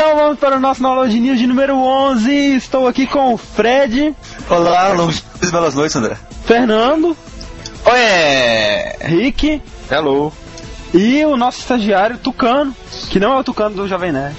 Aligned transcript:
Então 0.00 0.16
vamos 0.16 0.38
para 0.38 0.56
o 0.56 0.60
nosso 0.60 0.80
download 0.80 1.20
news 1.20 1.38
de 1.38 1.46
número 1.46 1.76
11. 1.76 2.32
Estou 2.56 2.88
aqui 2.88 3.06
com 3.06 3.34
o 3.34 3.36
Fred. 3.36 4.16
Olá, 4.48 4.88
longos 4.94 5.22
belas 5.50 5.74
noites, 5.74 5.94
André. 5.94 6.16
Fernando. 6.46 7.14
Oi! 7.84 9.06
Rick. 9.06 9.60
Hello. 9.90 10.32
E 10.94 11.22
o 11.26 11.36
nosso 11.36 11.58
estagiário 11.58 12.16
Tucano, 12.16 12.74
que 13.10 13.20
não 13.20 13.34
é 13.34 13.40
o 13.40 13.44
Tucano 13.44 13.76
do 13.76 13.86
Jovem 13.86 14.10
Nerd. 14.10 14.34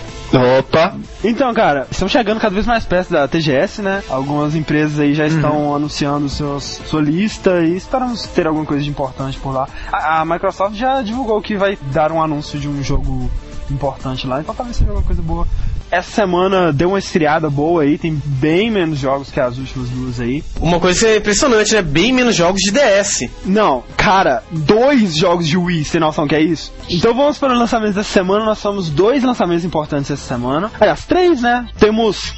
Opa! 0.57 0.95
Então, 1.23 1.53
cara, 1.53 1.85
estamos 1.91 2.11
chegando 2.11 2.39
cada 2.39 2.55
vez 2.55 2.65
mais 2.65 2.83
perto 2.83 3.11
da 3.11 3.27
TGS, 3.27 3.83
né? 3.83 4.03
Algumas 4.09 4.55
empresas 4.55 4.99
aí 4.99 5.13
já 5.13 5.27
estão 5.27 5.67
uhum. 5.67 5.75
anunciando 5.75 6.27
seus, 6.27 6.81
sua 6.87 7.01
lista 7.03 7.61
e 7.61 7.75
esperamos 7.75 8.23
ter 8.23 8.47
alguma 8.47 8.65
coisa 8.65 8.83
de 8.83 8.89
importante 8.89 9.37
por 9.37 9.53
lá. 9.53 9.67
A, 9.91 10.21
a 10.21 10.25
Microsoft 10.25 10.75
já 10.75 11.03
divulgou 11.03 11.39
que 11.39 11.55
vai 11.55 11.77
dar 11.91 12.11
um 12.11 12.19
anúncio 12.19 12.59
de 12.59 12.67
um 12.67 12.81
jogo 12.81 13.29
importante 13.71 14.27
lá, 14.27 14.41
então 14.41 14.53
talvez 14.53 14.77
seja 14.77 14.89
alguma 14.89 15.05
coisa 15.05 15.21
boa 15.21 15.47
essa 15.91 16.09
semana 16.09 16.71
deu 16.71 16.87
uma 16.89 16.99
estreada 16.99 17.49
boa 17.49 17.83
aí, 17.83 17.97
tem 17.97 18.19
bem 18.25 18.71
menos 18.71 18.97
jogos 18.97 19.29
que 19.29 19.39
as 19.39 19.57
últimas 19.57 19.89
duas 19.89 20.21
aí. 20.21 20.41
Uma 20.59 20.79
coisa 20.79 21.05
é 21.05 21.17
impressionante, 21.17 21.75
né? 21.75 21.81
Bem 21.81 22.13
menos 22.13 22.33
jogos 22.33 22.61
de 22.61 22.71
DS. 22.71 23.29
Não, 23.45 23.83
cara, 23.97 24.41
dois 24.49 25.17
jogos 25.17 25.45
de 25.45 25.57
Wii, 25.57 25.83
você 25.83 25.91
tem 25.91 26.01
noção 26.01 26.27
que 26.27 26.35
é 26.35 26.41
isso? 26.41 26.71
Então 26.89 27.13
vamos 27.13 27.37
para 27.37 27.53
o 27.53 27.57
lançamento 27.57 27.95
dessa 27.95 28.09
semana, 28.09 28.45
nós 28.45 28.61
temos 28.61 28.89
dois 28.89 29.21
lançamentos 29.21 29.65
importantes 29.65 30.09
essa 30.09 30.25
semana. 30.25 30.71
Aliás, 30.79 31.03
três, 31.03 31.41
né? 31.41 31.67
Temos 31.77 32.35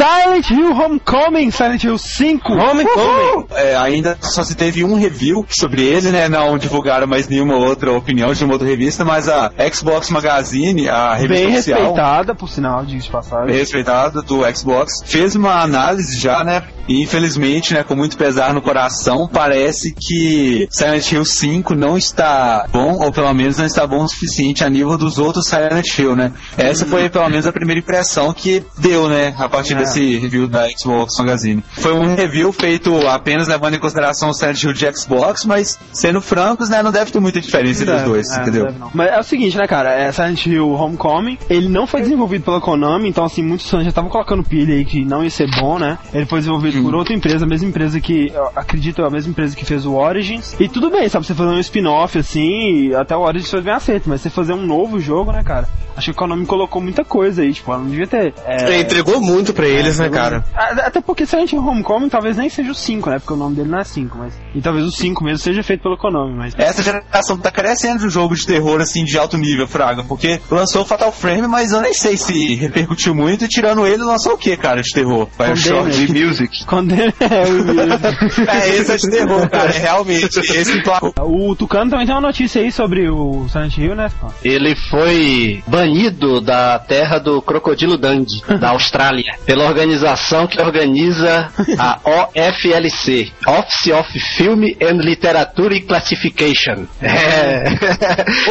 Silent 0.00 0.50
Hill 0.50 0.72
Homecoming, 0.72 1.50
Silent 1.50 1.84
Hill 1.84 1.98
5. 1.98 2.52
Homecoming! 2.54 3.46
É, 3.50 3.76
ainda 3.76 4.16
só 4.22 4.42
se 4.42 4.54
teve 4.54 4.82
um 4.82 4.94
review 4.94 5.44
sobre 5.50 5.82
ele, 5.82 6.10
né? 6.10 6.26
Não 6.26 6.56
divulgaram 6.56 7.06
mais 7.06 7.28
nenhuma 7.28 7.56
outra 7.56 7.92
opinião 7.92 8.32
de 8.32 8.42
uma 8.42 8.54
outra 8.54 8.66
revista, 8.66 9.04
mas 9.04 9.28
a 9.28 9.52
Xbox 9.70 10.08
Magazine, 10.08 10.88
a 10.88 11.14
revista 11.14 11.44
Bem 11.44 11.52
oficial... 11.52 11.80
respeitada, 11.80 12.34
por 12.34 12.48
sinal, 12.48 12.82
de 12.86 13.10
passagem. 13.10 13.54
Respeitada 13.54 14.22
do 14.22 14.56
Xbox. 14.56 15.02
Fez 15.04 15.36
uma 15.36 15.60
análise 15.60 16.18
já, 16.18 16.42
né? 16.42 16.62
E 16.90 17.00
infelizmente, 17.00 17.72
né, 17.72 17.84
com 17.84 17.94
muito 17.94 18.18
pesar 18.18 18.52
no 18.52 18.60
coração, 18.60 19.28
parece 19.32 19.94
que 19.94 20.66
Silent 20.72 21.12
Hill 21.12 21.24
5 21.24 21.72
não 21.76 21.96
está 21.96 22.66
bom, 22.72 22.98
ou 23.04 23.12
pelo 23.12 23.32
menos 23.32 23.58
não 23.58 23.64
está 23.64 23.86
bom 23.86 24.02
o 24.02 24.08
suficiente 24.08 24.64
a 24.64 24.68
nível 24.68 24.98
dos 24.98 25.16
outros 25.16 25.46
Silent 25.46 25.86
Hill, 25.96 26.16
né? 26.16 26.32
Essa 26.58 26.84
foi 26.84 27.08
pelo 27.08 27.28
menos 27.28 27.46
a 27.46 27.52
primeira 27.52 27.78
impressão 27.78 28.32
que 28.32 28.64
deu, 28.76 29.08
né, 29.08 29.32
a 29.38 29.48
partir 29.48 29.74
é. 29.74 29.76
desse 29.76 30.18
review 30.18 30.48
da 30.48 30.68
Xbox 30.68 31.16
Magazine. 31.16 31.62
Foi 31.74 31.94
um 31.94 32.16
review 32.16 32.52
feito 32.52 33.06
apenas 33.06 33.46
levando 33.46 33.74
em 33.74 33.78
consideração 33.78 34.30
o 34.30 34.34
Silent 34.34 34.60
Hill 34.60 34.72
de 34.72 34.92
Xbox, 34.92 35.44
mas 35.44 35.78
sendo 35.92 36.20
francos, 36.20 36.68
né, 36.68 36.82
não 36.82 36.90
deve 36.90 37.12
ter 37.12 37.20
muita 37.20 37.40
diferença 37.40 37.84
entre 37.84 37.94
os 37.94 38.02
dois, 38.02 38.30
é, 38.32 38.42
entendeu? 38.42 38.66
Mas 38.92 39.12
é 39.12 39.20
o 39.20 39.22
seguinte, 39.22 39.56
né, 39.56 39.68
cara, 39.68 39.94
é 39.94 40.10
Silent 40.10 40.44
Hill 40.44 40.72
Homecoming, 40.72 41.38
ele 41.48 41.68
não 41.68 41.86
foi 41.86 42.00
desenvolvido 42.00 42.42
pela 42.42 42.60
Konami, 42.60 43.08
então 43.08 43.24
assim, 43.24 43.44
muitos 43.44 43.70
fãs 43.70 43.84
já 43.84 43.90
estavam 43.90 44.10
colocando 44.10 44.42
pilha 44.42 44.74
aí 44.74 44.84
que 44.84 45.04
não 45.04 45.22
ia 45.22 45.30
ser 45.30 45.48
bom, 45.52 45.78
né? 45.78 45.96
Ele 46.12 46.26
foi 46.26 46.40
desenvolvido 46.40 46.79
por 46.82 46.94
outra 46.94 47.14
empresa, 47.14 47.44
a 47.44 47.48
mesma 47.48 47.68
empresa 47.68 48.00
que, 48.00 48.32
acredito, 48.54 49.02
a 49.02 49.10
mesma 49.10 49.30
empresa 49.30 49.56
que 49.56 49.64
fez 49.64 49.86
o 49.86 49.94
Origins. 49.94 50.56
E 50.58 50.68
tudo 50.68 50.90
bem, 50.90 51.08
sabe, 51.08 51.26
você 51.26 51.34
fazer 51.34 51.50
um 51.50 51.60
spin-off 51.60 52.18
assim, 52.18 52.94
até 52.94 53.16
o 53.16 53.20
Origins 53.20 53.50
foi 53.50 53.60
bem 53.60 53.74
aceito, 53.74 54.08
mas 54.08 54.20
você 54.20 54.30
fazer 54.30 54.52
um 54.52 54.66
novo 54.66 54.98
jogo, 55.00 55.32
né, 55.32 55.42
cara? 55.42 55.68
Acho 55.96 56.06
que 56.06 56.10
a 56.12 56.14
Konami 56.14 56.46
colocou 56.46 56.80
muita 56.80 57.04
coisa 57.04 57.42
aí, 57.42 57.52
tipo, 57.52 57.70
ela 57.70 57.82
não 57.82 57.90
devia 57.90 58.06
ter. 58.06 58.32
É... 58.46 58.80
entregou 58.80 59.20
muito 59.20 59.52
pra 59.52 59.66
eles, 59.66 59.98
é, 60.00 60.04
né, 60.04 60.08
cara? 60.08 60.44
Até 60.54 61.00
porque 61.00 61.26
Silent 61.26 61.52
Hill 61.52 61.60
Homecoming 61.66 62.08
talvez 62.08 62.36
nem 62.36 62.48
seja 62.48 62.70
o 62.70 62.74
5, 62.74 63.10
né? 63.10 63.18
Porque 63.18 63.34
o 63.34 63.36
nome 63.36 63.56
dele 63.56 63.68
não 63.68 63.80
é 63.80 63.84
5, 63.84 64.16
mas. 64.16 64.32
E 64.54 64.60
talvez 64.60 64.86
o 64.86 64.90
5 64.90 65.22
mesmo 65.22 65.38
seja 65.38 65.62
feito 65.62 65.82
pela 65.82 65.98
Konami, 65.98 66.34
mas. 66.34 66.54
Essa 66.56 66.82
geração 66.82 67.36
tá 67.36 67.50
crescendo 67.50 68.00
de 68.00 68.08
jogo 68.08 68.34
de 68.34 68.46
terror, 68.46 68.80
assim, 68.80 69.04
de 69.04 69.18
alto 69.18 69.36
nível, 69.36 69.66
Fraga, 69.66 70.04
porque 70.04 70.40
lançou 70.50 70.82
o 70.82 70.84
Fatal 70.86 71.12
Frame, 71.12 71.46
mas 71.46 71.72
eu 71.72 71.80
nem 71.80 71.92
sei 71.92 72.16
se 72.16 72.54
repercutiu 72.54 73.14
muito, 73.14 73.44
e 73.44 73.48
tirando 73.48 73.86
ele, 73.86 74.02
lançou 74.02 74.34
o 74.34 74.38
que, 74.38 74.56
cara, 74.56 74.80
de 74.80 74.92
terror? 74.92 75.28
Bioshock 75.38 76.12
Music. 76.12 76.64
Quando 76.70 76.94
é 76.94 77.08
o 77.08 77.10
é, 78.48 78.68
esse 78.68 78.92
é 78.92 78.96
de 78.96 79.10
terror, 79.10 79.50
cara, 79.50 79.74
é 79.74 79.78
realmente. 79.78 80.38
Esse 80.38 80.80
O 81.20 81.56
Tucano 81.56 81.90
também 81.90 82.06
tem 82.06 82.14
uma 82.14 82.20
notícia 82.20 82.62
aí 82.62 82.70
sobre 82.70 83.10
o 83.10 83.48
Silent 83.48 83.76
Hill, 83.76 83.96
né? 83.96 84.08
Ele 84.44 84.76
foi 84.76 85.64
banido 85.66 86.40
da 86.40 86.78
terra 86.78 87.18
do 87.18 87.42
Crocodilo 87.42 87.98
Dundee, 87.98 88.40
da 88.60 88.68
Austrália, 88.70 89.36
pela 89.44 89.64
organização 89.64 90.46
que 90.46 90.62
organiza 90.62 91.48
a 91.76 91.98
OFLC, 92.04 93.32
Office 93.48 93.92
of 93.92 94.20
Film 94.36 94.62
and 94.80 94.98
Literature 95.02 95.80
Classification. 95.80 96.86
É. 97.02 97.64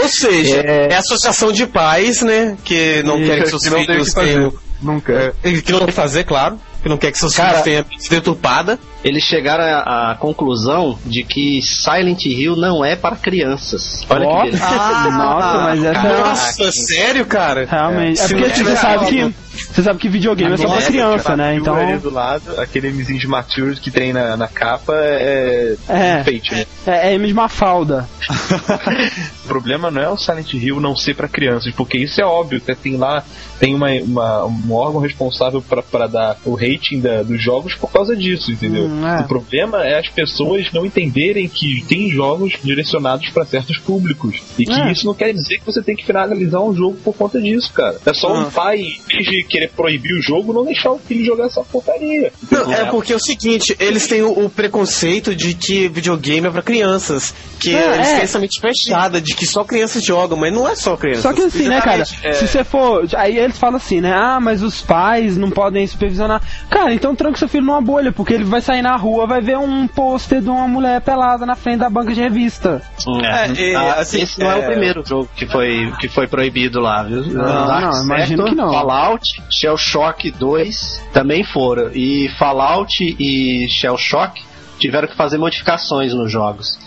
Ou 0.01 0.09
seja, 0.09 0.59
é... 0.59 0.89
é 0.91 0.95
a 0.95 0.99
associação 0.99 1.53
de 1.53 1.65
pais, 1.65 2.21
né, 2.21 2.57
que 2.65 3.01
não 3.03 3.15
querem 3.15 3.43
que 3.43 3.49
seus 3.49 3.65
filhos 3.65 4.13
tenham 4.13 4.51
Nunca. 4.81 5.33
É. 5.43 5.61
Que 5.61 5.71
não 5.71 5.79
vai 5.79 5.91
fazer, 5.91 6.23
claro. 6.23 6.59
Que 6.81 6.89
não 6.89 6.97
quer 6.97 7.11
que 7.11 7.17
seus 7.17 7.35
Cara, 7.35 7.61
filhos 7.61 7.63
tenham 7.63 7.85
sido 7.99 8.11
deturpada. 8.11 8.79
Eles 9.03 9.23
chegaram 9.23 9.63
à, 9.63 10.15
conclusão 10.19 10.97
de 11.05 11.23
que 11.23 11.61
Silent 11.61 12.25
Hill 12.25 12.55
não 12.55 12.83
é 12.83 12.95
para 12.95 13.15
crianças. 13.15 14.05
Olha 14.09 14.27
oh, 14.27 14.37
que 14.37 14.43
beleza. 14.51 14.65
Ah, 14.65 15.09
nossa, 15.11 15.57
mas 15.59 15.83
essa 15.83 16.07
é 16.07 16.19
Nossa, 16.19 16.63
é... 16.63 16.71
sério, 16.71 17.25
cara? 17.25 17.65
Realmente. 17.65 18.19
É, 18.19 18.25
é 18.25 18.27
porque 18.27 18.63
você 18.63 18.75
sabe 18.75 19.05
que 19.07 19.35
você 19.67 19.83
sabe 19.83 19.99
que 19.99 20.09
videogame 20.09 20.53
é 20.53 20.57
só 20.57 20.67
pra 20.67 20.81
criança, 20.81 21.35
né? 21.35 21.55
Então. 21.55 21.75
Do 21.99 22.09
lado, 22.09 22.59
aquele 22.59 22.91
Mzinho 22.91 23.19
de 23.19 23.27
Mature 23.27 23.75
que 23.75 23.91
tem 23.91 24.13
na, 24.13 24.37
na 24.37 24.47
capa 24.47 24.93
é. 24.95 25.75
É. 25.87 26.23
Fate, 26.23 26.53
né? 26.53 26.65
É, 26.87 27.09
é 27.09 27.13
M 27.15 27.27
de 27.27 27.33
Mafalda. 27.33 28.07
o 29.43 29.47
problema 29.47 29.91
não 29.91 30.01
é 30.01 30.09
o 30.09 30.17
Silent 30.17 30.53
Hill 30.53 30.79
não 30.79 30.95
ser 30.95 31.15
para 31.15 31.27
crianças, 31.27 31.73
porque 31.73 31.97
isso 31.97 32.21
é 32.21 32.25
óbvio. 32.25 32.61
Tem 32.61 32.95
lá 32.97 33.23
tem 33.59 33.75
uma, 33.75 33.91
uma 33.91 34.45
um 34.45 34.73
órgão 34.73 35.01
responsável 35.01 35.61
para 35.61 36.07
dar 36.07 36.37
o 36.45 36.55
rating 36.71 36.99
da, 36.99 37.23
dos 37.23 37.41
jogos 37.41 37.75
por 37.75 37.91
causa 37.91 38.15
disso, 38.15 38.51
entendeu? 38.51 38.85
Hum, 38.85 39.07
é. 39.07 39.21
O 39.21 39.27
problema 39.27 39.83
é 39.83 39.99
as 39.99 40.09
pessoas 40.09 40.71
não 40.73 40.85
entenderem 40.85 41.47
que 41.47 41.83
tem 41.87 42.09
jogos 42.09 42.53
direcionados 42.63 43.29
para 43.29 43.45
certos 43.45 43.77
públicos. 43.77 44.41
E 44.57 44.65
que 44.65 44.79
é. 44.79 44.91
isso 44.91 45.05
não 45.05 45.13
quer 45.13 45.33
dizer 45.33 45.59
que 45.59 45.65
você 45.65 45.81
tem 45.81 45.95
que 45.95 46.05
finalizar 46.05 46.61
um 46.61 46.73
jogo 46.73 46.97
por 47.03 47.15
conta 47.15 47.41
disso, 47.41 47.71
cara. 47.73 47.97
É 48.05 48.13
só 48.13 48.33
um 48.33 48.49
pai, 48.49 48.79
em 48.79 49.07
vez 49.07 49.25
de 49.25 49.43
querer 49.43 49.69
proibir 49.69 50.13
o 50.13 50.21
jogo, 50.21 50.53
não 50.53 50.65
deixar 50.65 50.91
o 50.91 50.99
filho 50.99 51.25
jogar 51.25 51.45
essa 51.45 51.63
porcaria. 51.63 52.31
Não, 52.51 52.71
é 52.71 52.85
porque 52.85 53.13
é 53.13 53.15
o 53.15 53.19
seguinte, 53.19 53.75
eles 53.79 54.07
têm 54.07 54.21
o, 54.21 54.45
o 54.45 54.49
preconceito 54.49 55.35
de 55.35 55.53
que 55.53 55.87
videogame 55.87 56.47
é 56.47 56.51
para 56.51 56.61
crianças. 56.61 57.33
Que 57.59 57.75
é, 57.75 57.95
eles 57.95 58.07
têm 58.07 58.21
essa 58.21 58.39
mente 58.39 58.59
fechada 58.59 59.21
de 59.21 59.35
que 59.35 59.45
só 59.45 59.63
crianças 59.63 60.03
jogam, 60.03 60.37
mas 60.37 60.53
não 60.53 60.67
é 60.67 60.75
só 60.75 60.95
crianças. 60.95 61.23
Só 61.23 61.33
que 61.33 61.41
assim, 61.41 61.67
né, 61.67 61.81
cara? 61.81 62.03
É... 62.23 62.33
Se 62.33 62.47
você 62.47 62.63
for. 62.63 63.07
Aí 63.15 63.37
eles 63.37 63.57
falam 63.57 63.77
assim, 63.77 64.01
né? 64.01 64.13
Ah, 64.13 64.39
mas 64.39 64.61
os 64.63 64.81
pais 64.81 65.37
não 65.37 65.49
podem 65.49 65.85
supervisionar. 65.85 66.41
Cara, 66.69 66.93
então 66.93 67.15
tranca 67.15 67.37
seu 67.37 67.47
filho 67.47 67.65
numa 67.65 67.81
bolha, 67.81 68.11
porque 68.11 68.33
ele 68.33 68.43
vai 68.43 68.61
sair 68.61 68.81
na 68.81 68.95
rua, 68.95 69.25
vai 69.25 69.41
ver 69.41 69.57
um 69.57 69.87
pôster 69.87 70.41
de 70.41 70.49
uma 70.49 70.67
mulher 70.67 71.01
pelada 71.01 71.45
na 71.45 71.55
frente 71.55 71.79
da 71.79 71.89
banca 71.89 72.13
de 72.13 72.21
revista. 72.21 72.81
É, 73.23 73.71
é, 73.71 73.75
ah, 73.75 73.93
assim, 73.99 74.21
esse 74.21 74.39
não 74.39 74.51
é... 74.51 74.57
o 74.57 74.65
primeiro 74.65 75.03
jogo 75.05 75.29
que 75.35 75.45
foi, 75.47 75.91
que 75.99 76.07
foi 76.07 76.27
proibido 76.27 76.79
lá, 76.79 77.03
viu? 77.03 77.23
Não, 77.25 77.43
não, 77.43 77.81
não 77.81 78.03
imagino 78.03 78.45
que 78.45 78.55
não. 78.55 78.71
Fallout, 78.71 79.25
Shell 79.49 79.77
Shock 79.77 80.31
2 80.31 81.03
também 81.13 81.43
foram. 81.43 81.91
E 81.93 82.29
Fallout 82.37 83.03
e 83.19 83.67
Shell 83.69 83.97
Shock 83.97 84.41
tiveram 84.79 85.07
que 85.07 85.15
fazer 85.15 85.37
modificações 85.37 86.13
nos 86.13 86.31
jogos. 86.31 86.79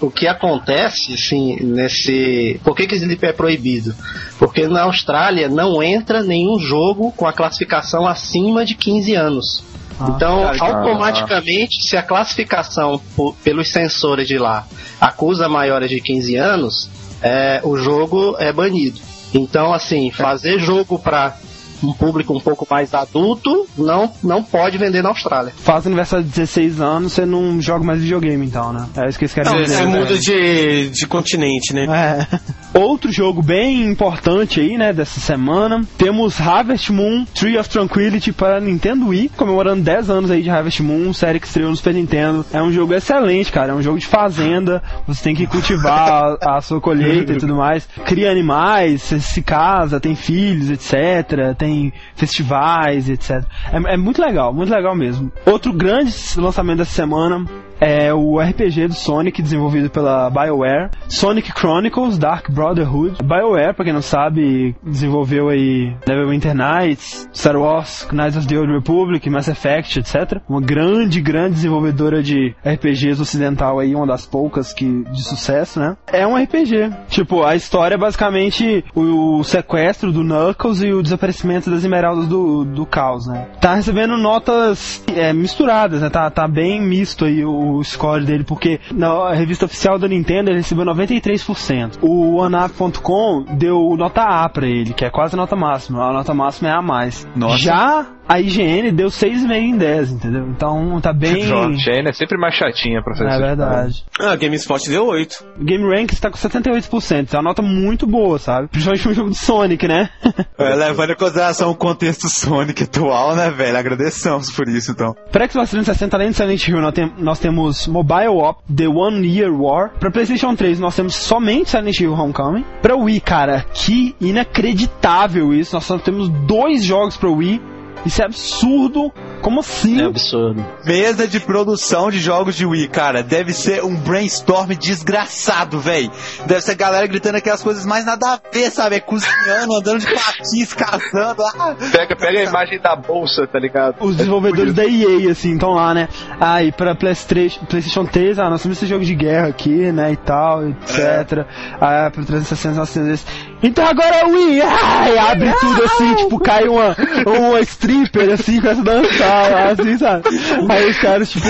O 0.00 0.10
que 0.10 0.26
acontece, 0.26 1.14
assim, 1.14 1.56
nesse. 1.60 2.60
Por 2.64 2.74
que, 2.74 2.86
que 2.86 2.94
Sleep 2.94 3.24
é 3.24 3.32
proibido? 3.32 3.94
Porque 4.38 4.66
na 4.66 4.82
Austrália 4.82 5.48
não 5.48 5.82
entra 5.82 6.22
nenhum 6.22 6.58
jogo 6.58 7.12
com 7.12 7.26
a 7.26 7.32
classificação 7.32 8.06
acima 8.06 8.64
de 8.64 8.74
15 8.74 9.14
anos. 9.14 9.64
Ah, 10.00 10.12
então, 10.14 10.48
automaticamente, 10.60 11.88
se 11.88 11.96
a 11.96 12.02
classificação 12.02 13.00
pelos 13.42 13.70
sensores 13.70 14.28
de 14.28 14.38
lá 14.38 14.66
acusa 15.00 15.48
maiores 15.48 15.90
de 15.90 16.00
15 16.00 16.36
anos, 16.36 16.90
é, 17.20 17.60
o 17.64 17.76
jogo 17.76 18.36
é 18.38 18.52
banido. 18.52 19.00
Então, 19.34 19.72
assim, 19.72 20.10
fazer 20.10 20.58
jogo 20.58 20.98
para 20.98 21.36
um 21.82 21.92
público 21.92 22.36
um 22.36 22.40
pouco 22.40 22.66
mais 22.68 22.92
adulto, 22.94 23.66
não, 23.76 24.12
não 24.22 24.42
pode 24.42 24.78
vender 24.78 25.02
na 25.02 25.10
Austrália. 25.10 25.52
Faz 25.56 25.86
aniversário 25.86 26.24
de 26.24 26.30
16 26.30 26.80
anos, 26.80 27.12
você 27.12 27.24
não 27.24 27.60
joga 27.60 27.84
mais 27.84 28.00
videogame, 28.00 28.46
então, 28.46 28.72
né? 28.72 28.88
É 28.96 29.08
isso 29.08 29.18
que 29.18 29.24
eles 29.24 29.34
querem 29.34 29.52
não, 29.52 29.62
dizer. 29.62 29.76
Você 29.76 29.84
né? 29.84 29.98
muda 29.98 30.18
de, 30.18 30.90
de 30.90 31.06
continente, 31.06 31.74
né? 31.74 31.86
É. 31.88 32.38
Outro 32.74 33.10
jogo 33.10 33.42
bem 33.42 33.84
importante 33.90 34.60
aí, 34.60 34.76
né, 34.76 34.92
dessa 34.92 35.20
semana, 35.20 35.82
temos 35.96 36.40
Harvest 36.40 36.92
Moon 36.92 37.24
Tree 37.34 37.58
of 37.58 37.68
Tranquility 37.68 38.32
para 38.32 38.60
Nintendo 38.60 39.08
Wii, 39.08 39.30
comemorando 39.36 39.82
10 39.82 40.10
anos 40.10 40.30
aí 40.30 40.42
de 40.42 40.50
Harvest 40.50 40.82
Moon, 40.82 41.12
série 41.12 41.40
que 41.40 41.46
estreou 41.46 41.70
no 41.70 41.76
Super 41.76 41.94
Nintendo. 41.94 42.44
É 42.52 42.62
um 42.62 42.70
jogo 42.70 42.94
excelente, 42.94 43.50
cara, 43.50 43.72
é 43.72 43.74
um 43.74 43.82
jogo 43.82 43.98
de 43.98 44.06
fazenda, 44.06 44.82
você 45.06 45.22
tem 45.24 45.34
que 45.34 45.46
cultivar 45.46 46.36
a, 46.42 46.58
a 46.58 46.60
sua 46.60 46.80
colheita 46.80 47.32
e 47.32 47.36
tudo 47.36 47.56
mais, 47.56 47.88
cria 48.04 48.30
animais, 48.30 49.02
se 49.02 49.42
casa, 49.42 49.98
tem 49.98 50.14
filhos, 50.14 50.70
etc, 50.70 51.56
tem 51.56 51.92
festivais, 52.14 53.08
etc. 53.08 53.44
É, 53.72 53.94
é, 53.94 53.96
muito 53.96 54.20
legal, 54.20 54.52
muito 54.52 54.72
legal 54.72 54.94
mesmo. 54.94 55.32
Outro 55.46 55.72
grande 55.72 56.14
lançamento 56.36 56.78
dessa 56.78 56.92
semana 56.92 57.44
é 57.80 58.12
o 58.12 58.38
RPG 58.38 58.88
do 58.88 58.94
Sonic 58.94 59.42
desenvolvido 59.42 59.90
pela 59.90 60.30
BioWare, 60.30 60.90
Sonic 61.08 61.52
Chronicles 61.52 62.18
Dark 62.18 62.50
Brotherhood. 62.50 63.22
BioWare, 63.22 63.74
pra 63.74 63.84
quem 63.84 63.94
não 63.94 64.02
sabe, 64.02 64.74
desenvolveu 64.82 65.48
aí 65.48 65.94
Neverwinter 66.06 66.54
Nights, 66.54 67.28
Star 67.32 67.56
Wars, 67.56 68.06
Knights 68.12 68.36
of 68.36 68.46
the 68.46 68.58
Old 68.58 68.72
Republic, 68.72 69.28
Mass 69.30 69.48
Effect, 69.48 69.98
etc. 69.98 70.40
Uma 70.48 70.60
grande, 70.60 71.20
grande 71.20 71.54
desenvolvedora 71.54 72.22
de 72.22 72.54
RPGs 72.64 73.20
ocidental 73.20 73.78
aí, 73.78 73.94
uma 73.94 74.06
das 74.06 74.26
poucas 74.26 74.72
que 74.72 75.04
de 75.04 75.22
sucesso, 75.22 75.78
né? 75.80 75.96
É 76.12 76.26
um 76.26 76.36
RPG. 76.36 76.90
Tipo, 77.08 77.44
a 77.44 77.54
história 77.54 77.94
é 77.94 77.98
basicamente 77.98 78.84
o, 78.94 79.42
sequestro 79.44 80.12
do 80.12 80.22
Knuckles 80.22 80.82
e 80.82 80.92
o 80.92 81.02
desaparecimento 81.02 81.70
das 81.70 81.80
esmeraldas 81.80 82.26
do, 82.26 82.64
do 82.64 82.86
caos, 82.86 83.26
né? 83.26 83.46
Tá 83.60 83.74
recebendo 83.74 84.16
notas 84.16 85.02
é, 85.14 85.32
misturadas, 85.32 86.00
né? 86.00 86.10
Tá, 86.10 86.30
tá 86.30 86.46
bem 86.46 86.80
misto 86.80 87.24
aí 87.24 87.44
o 87.44 87.67
score 87.84 88.24
dele, 88.24 88.44
porque 88.44 88.80
na 88.92 89.32
revista 89.32 89.64
oficial 89.64 89.98
da 89.98 90.08
Nintendo 90.08 90.50
ele 90.50 90.58
recebeu 90.58 90.84
93%. 90.84 91.98
O 92.02 92.36
OneUp.com 92.36 93.44
deu 93.56 93.94
nota 93.96 94.22
A 94.22 94.48
pra 94.48 94.66
ele, 94.66 94.92
que 94.92 95.04
é 95.04 95.10
quase 95.10 95.34
a 95.34 95.36
nota 95.36 95.56
máxima. 95.56 96.02
A 96.02 96.12
nota 96.12 96.34
máxima 96.34 96.68
é 96.68 96.72
A 96.72 96.82
mais. 96.82 97.26
Nossa. 97.34 97.58
Já 97.58 98.06
a 98.28 98.40
IGN 98.40 98.92
deu 98.92 99.08
6,5 99.08 99.52
em 99.52 99.76
10, 99.76 100.12
entendeu? 100.12 100.46
Então 100.48 101.00
tá 101.00 101.12
bem. 101.12 101.50
A 101.50 101.68
IGN 101.70 102.08
é 102.08 102.12
sempre 102.12 102.36
mais 102.38 102.54
chatinha 102.54 103.02
pra 103.02 103.14
fazer 103.16 103.30
É 103.30 103.38
verdade. 103.38 104.04
Ah, 104.20 104.36
GameSpot 104.36 104.88
deu 104.88 105.06
8. 105.06 105.44
Game 105.60 105.84
Rank 105.84 106.12
está 106.12 106.30
com 106.30 106.36
78%. 106.36 107.32
É 107.32 107.36
uma 107.36 107.42
nota 107.44 107.62
muito 107.62 108.06
boa, 108.06 108.38
sabe? 108.38 108.68
Principalmente 108.68 109.08
um 109.08 109.14
jogo 109.14 109.30
de 109.30 109.38
Sonic, 109.38 109.88
né? 109.88 110.10
É, 110.58 110.74
levando 110.74 111.10
em 111.10 111.16
consideração 111.16 111.70
o 111.70 111.74
contexto 111.74 112.28
Sonic 112.28 112.82
atual, 112.82 113.34
né, 113.34 113.50
velho? 113.50 113.76
Agradecemos 113.78 114.50
por 114.50 114.68
isso, 114.68 114.90
então. 114.90 115.14
Pra 115.30 115.48
Xbox 115.48 115.70
360, 115.70 116.16
além 116.16 116.30
de 116.30 116.36
Silent 116.36 116.68
Hill, 116.68 116.80
nós, 116.80 116.92
tem, 116.92 117.12
nós 117.18 117.38
temos 117.38 117.86
Mobile 117.86 118.28
Op, 118.28 118.60
The 118.74 118.88
One 118.88 119.26
Year 119.26 119.52
War. 119.52 119.92
Pra 119.98 120.10
PlayStation 120.10 120.54
3, 120.54 120.80
nós 120.80 120.94
temos 120.94 121.14
somente 121.14 121.70
Silent 121.70 122.00
Hill 122.00 122.12
Homecoming. 122.12 122.64
Pra 122.82 122.96
Wii, 122.96 123.20
cara, 123.20 123.64
que 123.72 124.14
inacreditável 124.20 125.54
isso. 125.54 125.74
Nós 125.74 125.84
só 125.84 125.98
temos 125.98 126.28
dois 126.28 126.84
jogos 126.84 127.16
pra 127.16 127.30
Wii. 127.30 127.77
Isso 128.06 128.22
é 128.22 128.24
absurdo. 128.24 129.12
Como 129.42 129.60
assim? 129.60 130.00
É 130.00 130.04
absurdo. 130.04 130.64
Mesa 130.84 131.26
de 131.28 131.38
produção 131.40 132.10
de 132.10 132.18
jogos 132.18 132.56
de 132.56 132.66
Wii, 132.66 132.88
cara, 132.88 133.22
deve 133.22 133.52
ser 133.52 133.84
um 133.84 133.94
brainstorm 133.94 134.70
desgraçado, 134.74 135.78
velho. 135.78 136.10
Deve 136.46 136.60
ser 136.60 136.72
a 136.72 136.74
galera 136.74 137.06
gritando 137.06 137.36
aquelas 137.36 137.62
coisas 137.62 137.86
mais 137.86 138.04
nada 138.04 138.34
a 138.34 138.40
ver, 138.52 138.70
sabe? 138.70 138.96
É 138.96 139.00
cozinhando, 139.00 139.74
andando 139.74 140.00
de 140.00 140.06
patins, 140.06 140.72
casando. 140.74 141.42
Ah, 141.42 141.74
Pega, 141.92 142.16
pega 142.16 142.40
a 142.40 142.44
imagem 142.44 142.80
da 142.80 142.96
bolsa, 142.96 143.46
tá 143.46 143.58
ligado? 143.58 143.96
Os 144.00 144.16
desenvolvedores 144.16 144.74
da 144.74 144.84
EA, 144.84 145.30
assim, 145.30 145.54
estão 145.54 145.70
lá, 145.70 145.94
né? 145.94 146.08
Ah, 146.40 146.62
e 146.62 146.72
pra 146.72 146.94
PlayStation, 146.94 147.64
PlayStation 147.66 148.04
3, 148.04 148.38
ah, 148.38 148.50
nós 148.50 148.62
temos 148.62 148.78
esse 148.78 148.86
jogo 148.86 149.04
de 149.04 149.14
guerra 149.14 149.48
aqui, 149.48 149.92
né, 149.92 150.12
e 150.12 150.16
tal, 150.16 150.66
etc. 150.68 151.46
Ah, 151.80 152.10
pra 152.12 152.24
360 152.24 152.74
nós 152.74 152.92
temos 152.92 153.08
esse. 153.10 153.26
Então 153.62 153.84
agora 153.86 154.26
o 154.28 154.32
Wii! 154.32 154.60
Ai, 154.62 155.18
abre 155.18 155.52
tudo 155.60 155.82
assim, 155.84 156.14
tipo, 156.14 156.38
cai 156.38 156.68
uma, 156.68 156.94
uma 157.26 157.60
stripper, 157.60 158.32
assim, 158.32 158.60
começa 158.60 158.80
a 158.80 158.84
dançar, 158.84 159.66
assim, 159.72 159.98
sabe? 159.98 160.22
Aí 160.68 160.88
os 160.90 160.98
caras, 160.98 161.30
tipo, 161.30 161.46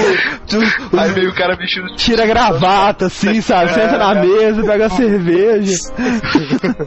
tu- 0.48 0.96
Aí 0.98 1.10
meio 1.12 1.30
o 1.30 1.34
cara 1.34 1.54
vestido 1.54 1.86
tira 1.96 2.22
a 2.24 2.26
gravata, 2.26 3.06
assim, 3.06 3.40
sabe? 3.42 3.74
Senta 3.74 3.98
na 3.98 4.14
mesa, 4.14 4.62
pega 4.64 4.86
a 4.86 4.90
cerveja. 4.90 5.76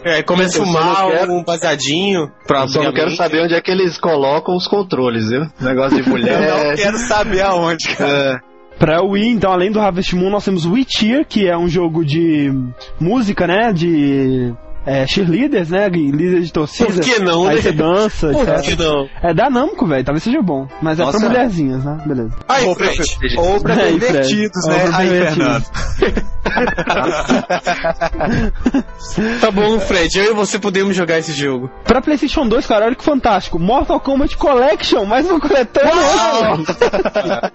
É, 0.03 0.23
começa 0.23 0.61
a 0.61 0.65
fumar 0.65 1.07
quero- 1.11 1.31
um 1.33 1.43
baseadinho 1.43 2.31
pra 2.47 2.61
Eu 2.61 2.67
só 2.67 2.83
não 2.83 2.93
quero 2.93 3.11
saber 3.15 3.43
onde 3.43 3.53
é 3.53 3.61
que 3.61 3.69
eles 3.71 3.97
colocam 3.99 4.55
os 4.55 4.67
controles, 4.67 5.29
viu? 5.29 5.45
Negócio 5.59 5.97
de 5.97 5.99
eu 6.01 6.05
não 6.05 6.11
mulher. 6.17 6.75
quero 6.75 6.97
saber 6.97 7.41
aonde, 7.41 7.95
cara. 7.95 8.11
É, 8.47 8.51
Pra 8.79 9.03
Wii, 9.03 9.27
então, 9.29 9.51
além 9.51 9.71
do 9.71 9.79
Harvest 9.79 10.15
Moon, 10.15 10.31
nós 10.31 10.43
temos 10.43 10.65
Witcher, 10.65 11.23
que 11.27 11.47
é 11.47 11.55
um 11.55 11.67
jogo 11.69 12.03
de 12.03 12.51
música, 12.99 13.45
né? 13.45 13.71
De 13.71 14.51
é, 14.85 15.05
cheerleaders, 15.07 15.69
né? 15.69 15.87
Líder 15.89 16.41
de 16.41 16.51
torcida. 16.53 16.91
Por 16.91 17.01
que 17.01 17.19
não, 17.19 17.47
Aí 17.47 17.55
né? 17.55 17.61
você 17.61 17.71
dança, 17.71 18.29
Por 18.29 18.45
que 18.45 18.71
etc. 18.71 18.79
não? 18.79 19.07
É 19.23 19.33
da 19.33 19.49
Namco, 19.49 19.85
velho. 19.87 20.03
Talvez 20.03 20.23
seja 20.23 20.41
bom. 20.41 20.67
Mas 20.81 20.99
é 20.99 21.03
Nossa. 21.03 21.19
pra 21.19 21.27
mulherzinhas, 21.29 21.83
né? 21.83 21.97
Beleza. 22.05 22.31
Aí, 22.47 22.65
Ou 22.65 22.75
pra, 22.75 22.87
Fred. 22.87 23.37
ou 23.37 23.59
pra 23.61 23.73
Aí, 23.81 23.93
Ou 23.93 23.99
né? 23.99 24.07
pra 24.09 24.97
Aí. 24.97 25.09
Fernando. 25.09 25.65
Tá 29.39 29.51
bom, 29.51 29.79
Fred. 29.79 30.17
Eu 30.19 30.31
e 30.31 30.33
você 30.33 30.59
podemos 30.59 30.95
jogar 30.95 31.17
esse 31.19 31.31
jogo. 31.33 31.69
Pra 31.83 32.01
PlayStation 32.01 32.47
2, 32.47 32.65
cara, 32.65 32.85
olha 32.85 32.95
que 32.95 33.03
fantástico. 33.03 33.57
Mortal 33.59 33.99
Kombat 33.99 34.37
Collection, 34.37 35.05
mais 35.05 35.29
uma 35.29 35.39
coletânea. 35.39 35.91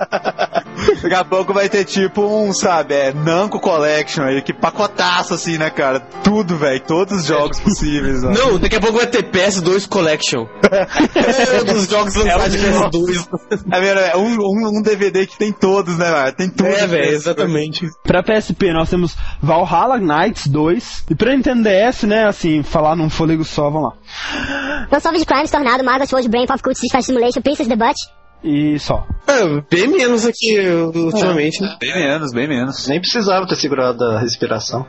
Daqui 1.03 1.15
a 1.15 1.25
pouco 1.25 1.53
vai 1.55 1.69
ter 1.69 1.85
tipo 1.85 2.23
um, 2.23 2.53
sabe, 2.53 2.95
é 2.95 3.13
Namco 3.13 3.59
Collection 3.61 4.25
aí, 4.25 4.43
que 4.43 4.53
pacotaço 4.53 5.35
assim, 5.35 5.57
né, 5.59 5.71
cara? 5.71 6.01
Tudo, 6.23 6.57
velho, 6.57 6.81
todos 6.81 7.16
os 7.17 7.27
jogos 7.27 7.61
possíveis. 7.61 8.23
ó. 8.25 8.31
Não, 8.31 8.59
daqui 8.59 8.77
a 8.77 8.81
pouco 8.81 8.99
vai 8.99 9.07
ter 9.07 9.31
PS2 9.31 9.89
Collection. 9.89 10.47
é 10.67 11.61
um 11.61 11.65
dos 11.65 11.89
jogos 11.89 12.15
lançados 12.15 12.53
de 12.53 12.59
PS2. 12.59 13.29
É, 13.73 13.81
velho, 13.81 14.01
é 14.01 14.17
um, 14.17 14.37
um, 14.37 14.79
um 14.79 14.83
DVD 14.83 15.27
que 15.27 15.39
tem 15.39 15.53
todos, 15.53 15.99
né, 15.99 16.11
velho? 16.11 16.37
Tem 16.37 16.49
tudo. 16.51 16.69
É, 16.69 16.87
velho, 16.87 17.11
exatamente. 17.15 17.87
Pra 18.05 18.23
PSP 18.23 18.73
nós 18.73 18.91
temos 18.91 19.17
Valhalla 19.43 19.99
Knights 19.99 20.47
2. 20.47 21.05
E 21.11 21.15
pra 21.15 21.35
Nintendo 21.35 21.69
DS, 21.69 22.03
né, 22.05 22.27
assim, 22.27 22.63
falar 22.63 22.97
num 22.97 23.11
fôlego 23.11 23.45
só, 23.45 23.71
vamos 23.71 23.91
lá. 23.91 24.97
Unsolved 24.97 25.25
Crimes, 25.27 25.51
Tornado, 25.51 25.85
Margaret 25.85 26.09
World, 26.13 26.29
Brain, 26.29 26.47
Pop 26.47 26.63
Cult, 26.63 26.79
Fast 26.91 27.07
Simulation, 27.07 27.41
Princess 27.41 27.69
the 27.69 27.77
Butt. 27.77 27.97
E 28.45 28.79
só. 28.79 29.05
É, 29.27 29.61
bem 29.69 29.89
menos 29.89 30.25
aqui 30.25 30.61
ultimamente, 30.95 31.61
né? 31.61 31.77
Bem 31.81 31.95
menos, 31.95 32.33
bem 32.33 32.47
menos. 32.47 32.87
nem 32.87 33.01
precisava 33.01 33.47
ter 33.47 33.57
segurado 33.57 34.05
a 34.05 34.21
respiração. 34.21 34.87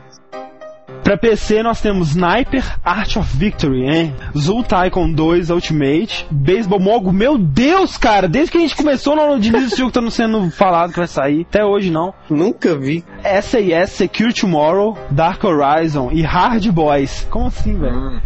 Pra 1.08 1.16
PC 1.16 1.62
nós 1.62 1.80
temos 1.80 2.10
Sniper 2.10 2.62
Art 2.84 3.16
of 3.16 3.34
Victory, 3.34 3.88
hein? 3.88 4.14
Zul 4.36 4.62
Tycoon 4.62 5.10
2 5.10 5.48
Ultimate, 5.48 6.26
Baseball 6.30 6.78
Mogo, 6.78 7.14
meu 7.14 7.38
Deus, 7.38 7.96
cara, 7.96 8.28
desde 8.28 8.52
que 8.52 8.58
a 8.58 8.60
gente 8.60 8.76
começou 8.76 9.16
no 9.16 9.40
de 9.40 9.48
início, 9.48 9.68
esse 9.68 9.78
jogo 9.78 9.90
tá 9.90 10.02
não 10.02 10.10
sendo 10.10 10.50
falado 10.50 10.92
que 10.92 10.98
vai 10.98 11.08
sair, 11.08 11.46
até 11.48 11.64
hoje 11.64 11.90
não. 11.90 12.12
Nunca 12.28 12.76
vi. 12.76 13.02
SAS 13.40 13.92
Secure 13.92 14.34
Tomorrow, 14.34 14.98
Dark 15.10 15.42
Horizon 15.42 16.10
e 16.12 16.20
Hard 16.20 16.66
Boys. 16.66 17.26
Como 17.30 17.46
assim, 17.46 17.78
velho? 17.78 18.20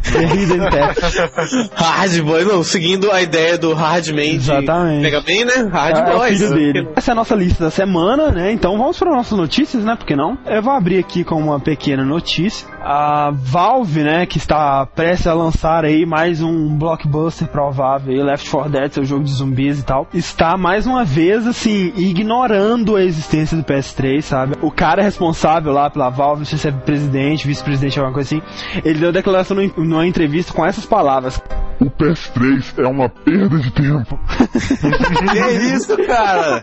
Path. 0.68 1.70
Hard 1.78 2.20
Boy, 2.22 2.44
não, 2.44 2.64
seguindo 2.64 3.12
a 3.12 3.22
ideia 3.22 3.56
do 3.56 3.74
Hardman 3.74 4.34
Exatamente. 4.34 5.02
Mega 5.02 5.20
Man, 5.20 5.44
né? 5.44 5.70
Hard 5.72 5.96
É, 5.98 6.00
é 6.00 6.14
o 6.14 6.18
Boys. 6.18 6.36
filho 6.40 6.52
dele. 6.52 6.88
Essa 6.96 7.12
é 7.12 7.12
a 7.12 7.14
nossa 7.14 7.36
lista 7.36 7.62
da 7.62 7.70
semana, 7.70 8.32
né? 8.32 8.50
Então 8.50 8.76
vamos 8.76 8.98
para 8.98 9.12
nossas 9.12 9.38
notícias, 9.38 9.84
né? 9.84 9.94
Por 9.94 10.04
que 10.04 10.16
não? 10.16 10.36
Eu 10.46 10.60
vou 10.60 10.72
abrir 10.72 10.98
aqui 10.98 11.22
com 11.22 11.36
uma 11.36 11.60
pequena 11.60 12.04
notícia. 12.04 12.71
A 12.84 13.30
Valve, 13.32 14.02
né, 14.02 14.26
que 14.26 14.38
está 14.38 14.84
prestes 14.86 15.26
a 15.26 15.34
lançar 15.34 15.84
aí 15.84 16.04
mais 16.04 16.42
um 16.42 16.76
blockbuster 16.76 17.46
provável, 17.48 18.24
Left 18.24 18.50
4 18.50 18.70
Dead, 18.70 18.92
seu 18.92 19.04
jogo 19.04 19.24
de 19.24 19.30
zumbis 19.32 19.78
e 19.80 19.84
tal, 19.84 20.06
está 20.12 20.56
mais 20.56 20.86
uma 20.86 21.04
vez, 21.04 21.46
assim, 21.46 21.92
ignorando 21.96 22.96
a 22.96 23.02
existência 23.04 23.56
do 23.56 23.62
PS3, 23.62 24.20
sabe? 24.22 24.56
O 24.60 24.70
cara 24.70 25.02
responsável 25.02 25.72
lá 25.72 25.88
pela 25.90 26.10
Valve, 26.10 26.40
não 26.40 26.46
sei 26.46 26.58
se 26.58 26.68
é 26.68 26.72
presidente, 26.72 27.46
vice-presidente, 27.46 27.98
alguma 27.98 28.14
coisa 28.14 28.36
assim, 28.36 28.42
ele 28.84 28.98
deu 28.98 29.12
declaração 29.12 29.56
num- 29.56 29.70
numa 29.76 30.06
entrevista 30.06 30.52
com 30.52 30.64
essas 30.66 30.84
palavras. 30.86 31.40
O 31.82 31.90
PS3 31.90 32.78
é 32.78 32.86
uma 32.86 33.08
perda 33.08 33.58
de 33.58 33.72
tempo. 33.72 34.16
Que 35.32 35.38
é 35.38 35.74
isso, 35.74 35.96
cara? 36.06 36.62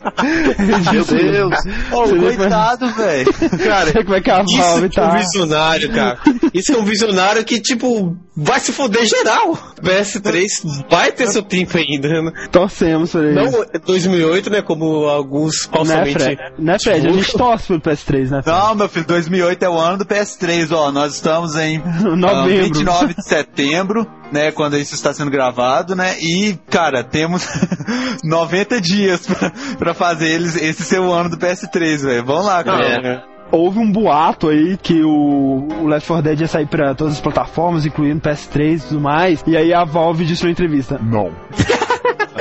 Meu 0.92 1.04
Deus! 1.04 1.56
Você 1.90 2.16
é- 2.16 2.36
coitado, 2.38 2.88
velho. 2.94 3.34
Cara, 3.64 4.04
Como 4.04 4.16
é 4.16 4.22
que 4.22 4.30
a 4.32 4.36
Valve 4.38 4.54
isso 4.54 4.90
que 4.90 5.00
é 5.00 5.04
um 5.04 5.10
tá... 5.10 5.18
visionário, 5.18 5.92
cara. 5.92 6.20
Isso 6.54 6.72
é 6.74 6.78
um 6.78 6.84
visionário 6.86 7.44
que, 7.44 7.60
tipo, 7.60 8.16
vai 8.40 8.60
se 8.60 8.72
foder 8.72 9.06
geral. 9.06 9.58
PS3 9.82 10.86
vai 10.90 11.12
ter 11.12 11.28
seu 11.28 11.44
tempo 11.44 11.78
ainda, 11.78 12.08
né? 12.22 12.32
Torcemos 12.52 13.12
por 13.12 13.24
ele. 13.24 13.36
Não 13.36 13.66
2008, 13.86 14.50
né? 14.50 14.62
Como 14.62 15.08
alguns 15.08 15.66
né, 15.66 15.72
falsamente... 15.74 16.24
Fred? 16.24 16.42
Né, 16.58 16.78
Fred? 16.80 17.08
A 17.08 17.12
gente 17.12 17.38
torce 17.38 17.68
pelo 17.68 17.82
PS3, 17.82 18.30
né? 18.30 18.42
Fred? 18.42 18.58
Não, 18.58 18.76
meu 18.76 18.90
filho, 18.90 19.06
2008 19.06 19.64
é 19.64 19.70
o 19.70 19.78
ano 19.78 19.98
do 19.98 20.06
PS3, 20.06 20.72
ó. 20.72 20.92
Nós 20.92 21.16
estamos 21.16 21.56
em 21.56 21.82
ah, 21.84 22.16
Novembro. 22.16 22.66
29 22.66 23.14
de 23.14 23.24
setembro, 23.24 24.08
né? 24.32 24.52
Quando 24.52 24.78
isso 24.78 24.96
está 24.96 25.14
sendo 25.14 25.32
gravado, 25.32 25.96
né? 25.96 26.18
E, 26.20 26.58
cara, 26.70 27.04
temos 27.04 27.48
90 28.24 28.82
dias 28.82 29.28
pra, 29.28 29.52
pra 29.78 29.94
fazer 29.94 30.28
eles, 30.28 30.56
esse 30.56 30.84
ser 30.84 31.00
o 31.00 31.12
ano 31.12 31.30
do 31.30 31.38
PS3, 31.38 32.04
velho. 32.04 32.26
Vamos 32.26 32.46
lá, 32.46 32.64
cara. 32.64 32.86
É. 32.86 33.39
Houve 33.52 33.80
um 33.80 33.92
boato 33.92 34.50
aí 34.50 34.78
que 34.78 35.04
o, 35.04 35.68
o 35.82 35.88
Left 35.88 36.08
4 36.08 36.24
Dead 36.24 36.42
ia 36.42 36.48
sair 36.48 36.68
pra 36.68 36.94
todas 36.94 37.14
as 37.14 37.22
plataformas, 37.22 37.86
incluindo 37.86 38.22
PS3 38.22 38.78
e 38.78 38.88
tudo 38.88 39.02
mais. 39.02 39.44
E 39.48 39.58
aí 39.58 39.74
a 39.74 39.84
Valve 39.84 40.26
disse 40.26 40.44
na 40.44 40.52
entrevista: 40.52 41.00
Não. 41.02 41.32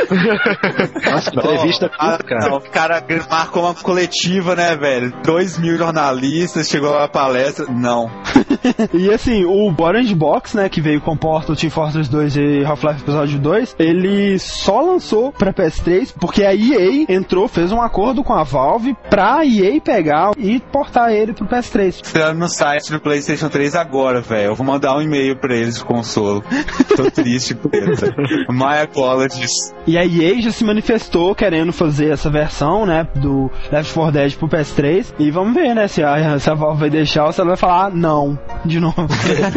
Nossa, 1.11 1.31
que 1.31 1.39
entrevista 1.39 1.89
curta, 1.89 2.25
cara. 2.25 2.49
não, 2.49 2.57
o 2.59 2.61
cara 2.61 3.05
marcou 3.31 3.65
uma 3.65 3.75
coletiva, 3.75 4.55
né, 4.55 4.77
velho? 4.77 5.13
Dois 5.25 5.59
mil 5.59 5.77
jornalistas, 5.77 6.69
chegou 6.69 6.97
a 6.97 7.09
palestra. 7.09 7.67
Não. 7.69 8.11
E 8.93 9.11
assim, 9.11 9.45
o 9.45 9.75
Orange 9.79 10.15
Box, 10.15 10.57
né, 10.57 10.69
que 10.69 10.81
veio 10.81 11.01
com 11.01 11.17
Portal, 11.17 11.55
Team 11.57 11.71
Fortress 11.71 12.11
2 12.11 12.37
e 12.37 12.65
Half-Life 12.65 13.03
Episódio 13.03 13.39
2, 13.39 13.77
ele 13.79 14.39
só 14.39 14.81
lançou 14.81 15.33
pra 15.33 15.53
PS3 15.53 16.13
porque 16.19 16.45
a 16.45 16.55
EA 16.55 17.05
entrou, 17.09 17.49
fez 17.49 17.73
um 17.73 17.81
acordo 17.81 18.23
com 18.23 18.33
a 18.33 18.43
Valve 18.43 18.97
pra 19.09 19.45
EA 19.45 19.81
pegar 19.81 20.33
e 20.37 20.61
portar 20.61 21.11
ele 21.13 21.33
pro 21.33 21.47
PS3. 21.47 21.99
Entrando 22.09 22.39
no 22.39 22.49
site 22.49 22.91
do 22.91 23.01
PlayStation 23.01 23.49
3 23.49 23.75
agora, 23.75 24.21
velho. 24.21 24.49
Eu 24.49 24.55
vou 24.55 24.67
mandar 24.67 24.97
um 24.97 25.03
e-mail 25.03 25.37
pra 25.37 25.55
eles 25.55 25.77
de 25.77 25.85
consolo. 25.85 26.43
Tô 26.97 27.11
triste 27.11 27.55
por 27.55 27.75
eles. 27.75 28.01
velho. 28.01 28.15
My 28.51 28.83
apologies. 28.83 29.51
E 29.89 29.97
a 29.97 30.05
EA 30.05 30.39
já 30.43 30.53
se 30.53 30.65
manifestou 30.65 31.35
querendo 31.35 31.73
fazer 31.73 32.11
essa 32.11 32.29
versão, 32.29 32.85
né, 32.85 33.09
do 33.15 33.51
Left 33.73 33.95
4 33.95 34.13
Dead 34.13 34.35
pro 34.35 34.47
PS3. 34.47 35.15
E 35.19 35.31
vamos 35.31 35.55
ver, 35.55 35.75
né, 35.75 35.89
se 35.89 36.03
a, 36.03 36.39
se 36.39 36.51
a 36.51 36.55
Valve 36.55 36.81
vai 36.81 36.91
deixar 36.91 37.25
ou 37.25 37.33
se 37.33 37.41
ela 37.41 37.49
vai 37.49 37.57
falar 37.57 37.91
não, 37.91 38.39
de 38.67 38.79
novo. 38.81 39.09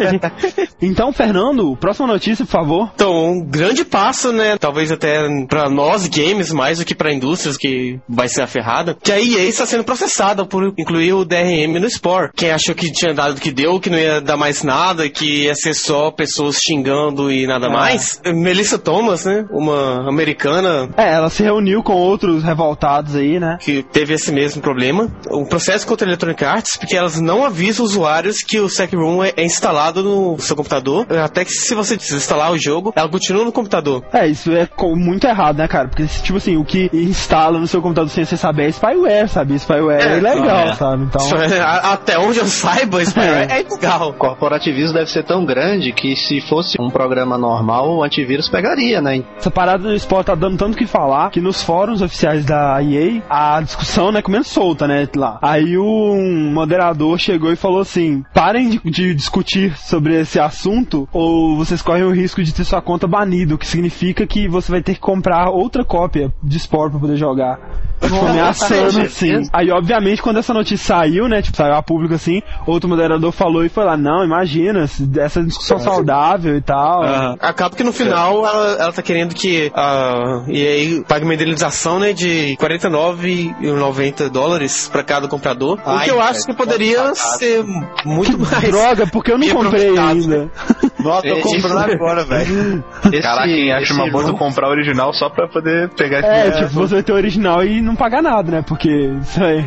então, 0.80 1.12
Fernando, 1.12 1.76
próxima 1.76 2.06
notícia, 2.06 2.46
por 2.46 2.50
favor. 2.50 2.90
Então, 2.94 3.12
um 3.12 3.44
grande 3.44 3.84
passo, 3.84 4.32
né? 4.32 4.56
Talvez 4.58 4.90
até 4.90 5.18
pra 5.46 5.68
nós 5.68 6.08
games, 6.08 6.50
mais 6.50 6.78
do 6.78 6.86
que 6.86 6.94
pra 6.94 7.12
indústrias 7.12 7.58
que 7.58 8.00
vai 8.08 8.26
ser 8.26 8.40
aferrada, 8.40 8.96
que 9.02 9.12
a 9.12 9.20
EA 9.20 9.44
está 9.44 9.66
sendo 9.66 9.84
processada 9.84 10.46
por 10.46 10.72
incluir 10.78 11.12
o 11.12 11.26
DRM 11.26 11.78
no 11.78 11.90
Spore. 11.90 12.30
Quem 12.34 12.52
achou 12.52 12.74
que 12.74 12.90
tinha 12.90 13.12
dado 13.12 13.36
o 13.36 13.40
que 13.40 13.52
deu, 13.52 13.78
que 13.78 13.90
não 13.90 13.98
ia 13.98 14.18
dar 14.18 14.38
mais 14.38 14.62
nada, 14.62 15.10
que 15.10 15.42
ia 15.42 15.54
ser 15.54 15.74
só 15.74 16.10
pessoas 16.10 16.56
xingando 16.56 17.30
e 17.30 17.46
nada 17.46 17.68
mais. 17.68 18.18
Melissa 18.24 18.78
Thomas, 18.78 19.26
né? 19.26 19.44
Uma 19.50 20.10
americana 20.22 20.88
É, 20.96 21.12
ela 21.14 21.28
se 21.30 21.42
reuniu 21.42 21.82
com 21.82 21.92
outros 21.94 22.42
revoltados 22.42 23.14
aí, 23.16 23.38
né? 23.38 23.58
que 23.60 23.82
teve 23.82 24.14
esse 24.14 24.32
mesmo 24.32 24.62
problema. 24.62 25.08
O 25.30 25.44
processo 25.46 25.86
contra 25.86 26.06
a 26.06 26.08
Electronic 26.08 26.44
Arts, 26.44 26.76
porque 26.76 26.96
elas 26.96 27.20
não 27.20 27.44
avisam 27.44 27.84
usuários 27.84 28.38
que 28.38 28.58
o 28.60 28.68
Sec 28.68 28.92
Room 28.94 29.22
é, 29.22 29.32
é 29.36 29.44
instalado 29.44 30.02
no 30.02 30.38
seu 30.38 30.56
computador. 30.56 31.06
Até 31.22 31.44
que 31.44 31.50
se 31.52 31.74
você 31.74 31.96
desinstalar 31.96 32.52
o 32.52 32.58
jogo, 32.58 32.92
ela 32.96 33.08
continua 33.08 33.44
no 33.44 33.52
computador. 33.52 34.04
É, 34.12 34.26
isso 34.26 34.50
é 34.52 34.68
muito 34.96 35.26
errado, 35.26 35.58
né, 35.58 35.68
cara? 35.68 35.88
Porque, 35.88 36.06
tipo 36.06 36.38
assim, 36.38 36.56
o 36.56 36.64
que 36.64 36.88
instala 36.92 37.58
no 37.58 37.66
seu 37.66 37.80
computador 37.82 38.10
sem 38.10 38.24
você 38.24 38.36
saber 38.36 38.66
é 38.66 38.68
spyware, 38.72 39.28
sabe? 39.28 39.58
Spyware 39.58 40.00
é, 40.02 40.14
É, 40.14 40.18
ilegal, 40.18 40.58
é. 40.68 40.74
sabe? 40.74 41.04
Então. 41.04 41.24
Isso 41.24 41.36
é- 41.36 41.60
até 41.60 42.18
onde 42.18 42.38
eu 42.38 42.46
saiba, 42.46 43.02
isso 43.02 43.18
é, 43.18 43.46
é 43.58 43.60
ilegal. 43.62 44.10
O 44.10 44.14
corporativismo 44.14 44.94
deve 44.94 45.10
ser 45.10 45.24
tão 45.24 45.44
grande 45.44 45.92
que 45.92 46.14
se 46.16 46.40
fosse 46.40 46.80
um 46.80 46.90
programa 46.90 47.36
normal, 47.38 47.96
o 47.96 48.02
antivírus 48.02 48.48
pegaria, 48.48 49.00
né? 49.00 49.22
Essa 49.36 49.50
parada 49.50 49.84
do 49.84 49.94
esporte 50.12 50.26
tá 50.26 50.34
dando 50.34 50.58
tanto 50.58 50.76
que 50.76 50.86
falar 50.86 51.30
que 51.30 51.40
nos 51.40 51.62
fóruns 51.62 52.02
oficiais 52.02 52.44
da 52.44 52.82
EA 52.82 53.22
a 53.30 53.60
discussão, 53.62 54.12
né, 54.12 54.20
comendo 54.20 54.44
solta, 54.44 54.86
né, 54.86 55.08
lá. 55.16 55.38
Aí 55.40 55.78
um 55.78 56.52
moderador 56.52 57.18
chegou 57.18 57.50
e 57.50 57.56
falou 57.56 57.80
assim: 57.80 58.22
parem 58.34 58.68
de, 58.68 58.78
de 58.90 59.14
discutir 59.14 59.76
sobre 59.78 60.20
esse 60.20 60.38
assunto 60.38 61.08
ou 61.12 61.56
vocês 61.56 61.80
correm 61.80 62.04
o 62.04 62.12
risco 62.12 62.42
de 62.42 62.52
ter 62.52 62.64
sua 62.64 62.82
conta 62.82 63.06
banida, 63.06 63.54
o 63.54 63.58
que 63.58 63.66
significa 63.66 64.26
que 64.26 64.46
você 64.46 64.70
vai 64.70 64.82
ter 64.82 64.94
que 64.94 65.00
comprar 65.00 65.48
outra 65.48 65.84
cópia 65.84 66.30
de 66.42 66.58
Spore 66.58 66.90
pra 66.90 67.00
poder 67.00 67.16
jogar. 67.16 67.58
Ameaçando 68.02 69.00
assim. 69.02 69.42
Aí, 69.52 69.70
obviamente, 69.70 70.22
quando 70.22 70.38
essa 70.38 70.52
notícia 70.52 70.96
saiu, 70.96 71.28
né? 71.28 71.40
Tipo, 71.42 71.56
saiu 71.56 71.74
a 71.74 71.82
público 71.82 72.14
assim, 72.14 72.42
outro 72.66 72.88
moderador 72.88 73.32
falou 73.32 73.64
e 73.64 73.68
foi 73.68 73.84
lá, 73.84 73.96
não, 73.96 74.24
imagina, 74.24 74.84
essa 75.18 75.42
discussão 75.42 75.78
saudável 75.78 76.56
e 76.56 76.60
tal. 76.60 77.02
Aham. 77.02 77.36
Acaba 77.40 77.74
que 77.76 77.84
no 77.84 77.92
final 77.92 78.46
ela, 78.46 78.76
ela 78.78 78.92
tá 78.92 79.02
querendo 79.02 79.34
que 79.34 79.70
a 79.74 80.42
EA 80.48 81.02
pague 81.06 81.24
uma 81.24 81.34
indenização 81.34 81.98
né, 81.98 82.12
de 82.12 82.56
49,90 82.60 84.28
dólares 84.28 84.88
pra 84.90 85.02
cada 85.02 85.28
comprador. 85.28 85.78
o 85.78 85.90
Ai, 85.90 86.04
que 86.04 86.10
eu 86.10 86.20
acho 86.20 86.44
que 86.46 86.54
poderia 86.54 87.14
ser 87.14 87.64
muito 88.04 88.38
mais. 88.38 88.62
Droga, 88.62 89.06
porque 89.06 89.32
eu 89.32 89.38
não 89.38 89.46
E 89.46 89.50
comprei 89.54 89.98
ainda. 89.98 90.50
Nossa, 91.02 91.22
tô 91.28 91.34
Esse- 91.34 91.42
comprando 91.62 91.90
agora, 91.92 92.24
velho. 92.24 92.84
Esse- 93.12 93.22
Caraca, 93.22 93.44
quem 93.48 93.72
acha 93.72 93.82
esse 93.82 93.92
uma 93.92 94.10
boa 94.10 94.24
tu 94.24 94.30
room- 94.30 94.38
comprar 94.38 94.68
o 94.68 94.70
original 94.70 95.12
só 95.12 95.28
pra 95.28 95.48
poder 95.48 95.88
pegar 95.90 96.20
esse 96.20 96.28
É, 96.28 96.42
dinheiro. 96.50 96.66
tipo, 96.68 96.80
você 96.80 96.94
vai 96.94 97.02
ter 97.02 97.12
o 97.12 97.16
original 97.16 97.64
e 97.64 97.80
não 97.82 97.94
pagar 97.96 98.22
nada, 98.22 98.50
né? 98.50 98.62
Porque 98.66 98.88
isso 98.90 99.42
aí. 99.42 99.64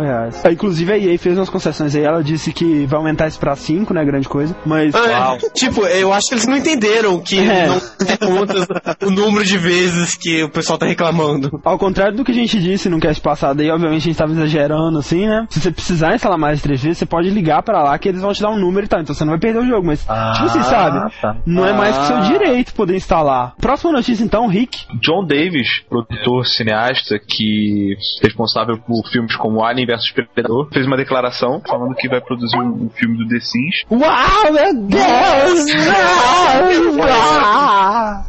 Reais. 0.00 0.44
É, 0.44 0.52
Inclusive 0.52 0.92
a 0.92 0.98
EA 0.98 1.18
fez 1.18 1.36
umas 1.36 1.48
concessões 1.50 1.94
aí, 1.96 2.02
ela 2.04 2.22
disse 2.22 2.52
que 2.52 2.86
vai 2.86 2.98
aumentar 2.98 3.26
isso 3.28 3.38
pra 3.38 3.54
5, 3.56 3.92
né? 3.94 4.04
Grande 4.04 4.28
coisa. 4.28 4.54
Mas. 4.64 4.94
Ah, 4.94 5.36
é, 5.42 5.50
tipo, 5.50 5.84
eu 5.86 6.12
acho 6.12 6.28
que 6.28 6.34
eles 6.34 6.46
não 6.46 6.56
entenderam 6.56 7.18
que 7.20 7.38
É. 7.38 7.66
não 7.68 7.80
tem 7.80 8.16
contas 8.16 8.66
o 9.04 9.10
número 9.10 9.44
de 9.44 9.58
vezes 9.58 10.14
que 10.16 10.42
o 10.42 10.48
pessoal 10.48 10.78
tá 10.78 10.86
reclamando. 10.86 11.60
Ao 11.64 11.78
contrário 11.78 12.16
do 12.16 12.24
que 12.24 12.30
a 12.32 12.34
gente 12.34 12.58
disse 12.60 12.88
no 12.88 13.00
cast 13.00 13.20
passado 13.20 13.60
aí, 13.60 13.70
obviamente 13.70 14.02
a 14.02 14.04
gente 14.04 14.16
tava 14.16 14.32
exagerando 14.32 14.98
assim, 14.98 15.26
né? 15.26 15.46
Se 15.50 15.60
você 15.60 15.70
precisar 15.70 16.14
instalar 16.14 16.38
mais 16.38 16.58
de 16.58 16.62
três 16.62 16.82
vezes, 16.82 16.98
você 16.98 17.06
pode 17.06 17.28
ligar 17.30 17.62
pra 17.62 17.82
lá 17.82 17.98
que 17.98 18.08
eles 18.08 18.20
vão 18.20 18.32
te 18.32 18.40
dar 18.42 18.50
um 18.50 18.58
número 18.58 18.86
e 18.86 18.88
tal. 18.88 19.00
Então 19.00 19.14
você 19.14 19.24
não 19.24 19.32
vai 19.32 19.40
perder 19.40 19.60
o 19.60 19.66
jogo, 19.66 19.86
mas, 19.86 20.00
tipo 20.00 20.46
assim, 20.46 20.62
sabe? 20.62 21.12
tá. 21.20 21.36
Não 21.46 21.66
é 21.66 21.72
mais 21.72 21.96
que 21.98 22.06
seu 22.06 22.16
Ah. 22.16 22.20
direito 22.20 22.74
poder 22.74 22.96
instalar. 22.96 23.54
Próxima 23.60 23.92
notícia 23.92 24.22
então, 24.24 24.46
Rick. 24.46 24.86
John 25.00 25.24
Davis, 25.26 25.80
produtor 25.88 26.46
cineasta 26.46 27.18
que 27.18 27.94
é 28.22 28.26
responsável 28.26 28.78
por 28.78 29.02
filmes 29.10 29.34
como 29.36 29.64
Alien 29.64 29.81
vs 29.86 30.10
Predador, 30.12 30.68
fez 30.72 30.86
uma 30.86 30.96
declaração 30.96 31.60
falando 31.66 31.94
que 31.94 32.08
vai 32.08 32.20
produzir 32.20 32.56
um, 32.58 32.84
um 32.84 32.90
filme 32.90 33.16
do 33.18 33.28
The 33.28 33.40
Sims. 33.40 33.84
Uau, 33.90 34.52
meu 34.52 34.74
Deus! 34.74 35.66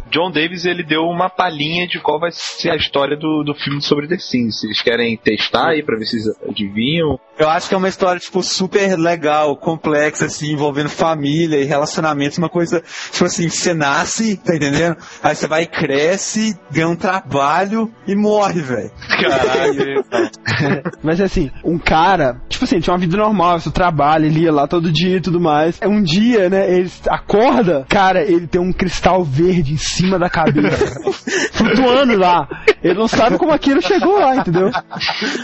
John 0.10 0.32
Davis 0.32 0.66
ele 0.66 0.84
deu 0.84 1.04
uma 1.04 1.30
palhinha 1.30 1.88
de 1.88 2.00
qual 2.00 2.20
vai 2.20 2.30
ser 2.32 2.70
a 2.70 2.76
história 2.76 3.18
do, 3.18 3.44
do 3.44 3.56
filme 3.56 3.82
sobre 3.82 4.08
The 4.08 4.18
Sims. 4.20 4.60
Se 4.60 4.68
eles 4.68 4.82
querem 4.82 5.18
testar 5.18 5.70
aí 5.70 5.84
pra 5.84 5.98
ver 5.98 6.06
se 6.06 6.22
vocês 6.22 6.36
adivinham. 6.48 7.20
Eu 7.44 7.50
acho 7.50 7.68
que 7.68 7.76
é 7.76 7.78
uma 7.78 7.90
história, 7.90 8.22
tipo, 8.22 8.42
super 8.42 8.98
legal, 8.98 9.58
complexa, 9.58 10.28
assim, 10.28 10.54
envolvendo 10.54 10.88
família 10.88 11.60
e 11.60 11.66
relacionamentos, 11.66 12.38
uma 12.38 12.48
coisa, 12.48 12.82
tipo 13.12 13.26
assim, 13.26 13.50
você 13.50 13.74
nasce, 13.74 14.38
tá 14.38 14.56
entendendo? 14.56 14.96
Aí 15.22 15.36
você 15.36 15.46
vai 15.46 15.64
e 15.64 15.66
cresce, 15.66 16.58
ganha 16.72 16.88
um 16.88 16.96
trabalho 16.96 17.94
e 18.08 18.16
morre, 18.16 18.62
velho. 18.62 18.92
Caralho. 19.22 20.06
Mas 21.04 21.20
assim, 21.20 21.52
um 21.66 21.78
cara, 21.78 22.42
tipo 22.48 22.64
assim, 22.64 22.80
tinha 22.80 22.94
uma 22.94 23.00
vida 23.00 23.18
normal, 23.18 23.60
seu 23.60 23.74
trabalho, 23.74 24.26
ele 24.26 24.44
ia 24.44 24.52
lá 24.54 24.66
todo 24.66 24.90
dia 24.90 25.18
e 25.18 25.22
tudo 25.22 25.42
mais. 25.42 25.82
É 25.82 25.88
um 25.88 26.02
dia, 26.02 26.50
né, 26.50 26.74
ele 26.74 26.90
acorda, 27.10 27.86
cara, 27.90 28.24
ele 28.24 28.48
tem 28.48 28.62
um 28.62 28.72
cristal 28.72 29.22
verde 29.22 29.74
em 29.74 29.78
cima 29.78 30.18
da 30.18 30.30
cabeça, 30.30 30.96
flutuando 31.52 32.18
lá. 32.18 32.48
Ele 32.84 32.96
não 32.96 33.08
sabe 33.08 33.38
como 33.38 33.52
aquilo 33.54 33.82
chegou 33.82 34.20
lá, 34.20 34.36
entendeu? 34.36 34.70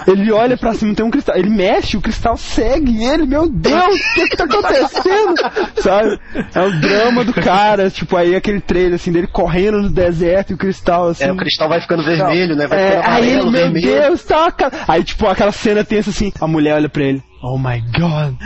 Ele 0.07 0.31
olha 0.31 0.57
pra 0.57 0.73
cima, 0.73 0.93
tem 0.93 1.05
um 1.05 1.09
cristal, 1.09 1.37
ele 1.37 1.49
mexe, 1.49 1.95
o 1.97 2.01
cristal 2.01 2.35
segue 2.35 3.03
ele, 3.03 3.25
meu 3.25 3.47
Deus, 3.49 3.95
o 3.95 4.13
que 4.13 4.27
que 4.29 4.35
tá 4.37 4.43
acontecendo? 4.43 5.35
Sabe? 5.81 6.19
É 6.53 6.61
o 6.61 6.71
drama 6.79 7.23
do 7.23 7.33
cara, 7.33 7.89
tipo, 7.89 8.17
aí 8.17 8.35
aquele 8.35 8.59
trailer, 8.59 8.95
assim, 8.95 9.11
dele 9.11 9.27
correndo 9.27 9.81
no 9.81 9.89
deserto 9.89 10.51
e 10.51 10.53
o 10.53 10.57
cristal, 10.57 11.07
assim... 11.09 11.23
É, 11.23 11.31
o 11.31 11.37
cristal 11.37 11.69
vai 11.69 11.79
ficando 11.81 12.03
vermelho, 12.03 12.55
né? 12.55 12.67
Vai 12.67 12.79
É, 12.79 12.89
ficando 12.97 13.07
aí 13.07 13.21
ele, 13.23 13.31
amarelo, 13.31 13.51
meu 13.51 13.61
vermelho. 13.61 13.87
Deus, 14.01 14.23
tá. 14.23 14.51
ca- 14.51 14.71
Aí, 14.87 15.03
tipo, 15.03 15.25
aquela 15.27 15.51
cena 15.51 15.83
tensa 15.83 16.09
assim, 16.09 16.31
a 16.39 16.47
mulher 16.47 16.75
olha 16.75 16.89
pra 16.89 17.03
ele. 17.03 17.23
Oh 17.41 17.57
my 17.57 17.79
god, 17.97 18.37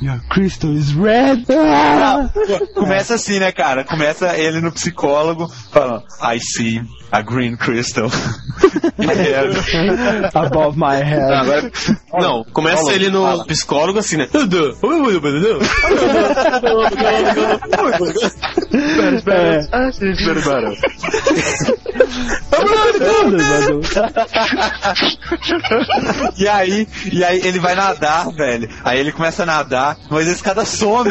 your 0.00 0.20
crystal 0.28 0.76
is 0.76 0.94
red. 0.94 1.44
Ah! 1.48 2.28
Começa 2.74 3.14
assim, 3.14 3.38
né, 3.38 3.52
cara? 3.52 3.84
Começa 3.84 4.36
ele 4.36 4.60
no 4.60 4.72
psicólogo 4.72 5.48
falando, 5.70 6.02
I 6.20 6.40
see 6.40 6.82
a 7.12 7.22
green 7.22 7.56
crystal. 7.56 8.08
É, 8.98 10.30
Above 10.38 10.78
my 10.78 11.02
head. 11.02 11.20
Agora, 11.20 11.70
Não, 12.14 12.44
começa 12.52 12.92
ele 12.92 13.10
no 13.10 13.44
psicólogo 13.46 13.98
assim, 13.98 14.16
né? 14.16 14.28
É. 19.26 19.60
e 26.36 26.48
aí, 26.48 26.88
e 27.12 27.24
aí 27.24 27.40
ele 27.44 27.58
vai 27.58 27.74
nadar, 27.74 28.30
velho. 28.32 28.68
Aí 28.84 28.98
ele 28.98 29.12
começa 29.12 29.42
a 29.42 29.46
nadar, 29.46 29.96
mas 30.10 30.26
esse 30.28 30.42
cara 30.42 30.64
some. 30.64 31.10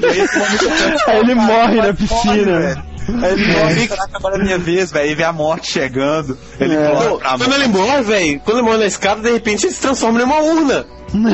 E 0.00 0.06
aí 0.06 0.20
esse 0.20 0.38
momento 0.38 0.68
Aí 1.06 1.18
ele 1.18 1.34
morre 1.34 1.76
na 1.76 1.92
piscina. 1.94 2.60
velho. 2.60 2.82
Aí 3.22 3.32
ele 3.32 3.46
morre, 3.52 3.88
caraca, 3.88 4.16
agora 4.16 4.36
é 4.36 4.42
minha 4.42 4.58
vez, 4.58 4.92
velho. 4.92 5.08
Aí 5.08 5.14
vê 5.14 5.24
a 5.24 5.32
morte 5.32 5.72
chegando. 5.72 6.38
Ele 6.60 6.74
É. 6.74 6.90
Quando 7.36 7.54
ele 7.54 7.68
morre, 7.68 8.02
velho, 8.02 8.40
quando 8.40 8.58
ele 8.58 8.66
morre 8.66 8.78
na 8.78 8.86
escada, 8.86 9.20
de 9.20 9.32
repente 9.32 9.66
ele 9.66 9.74
se 9.74 9.80
transforma 9.80 10.18
numa 10.20 10.40
urna. 10.40 10.86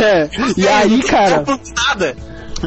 É. 0.02 0.28
E 0.56 0.66
aí, 0.66 1.02
cara, 1.04 1.44
Nada. 1.86 2.16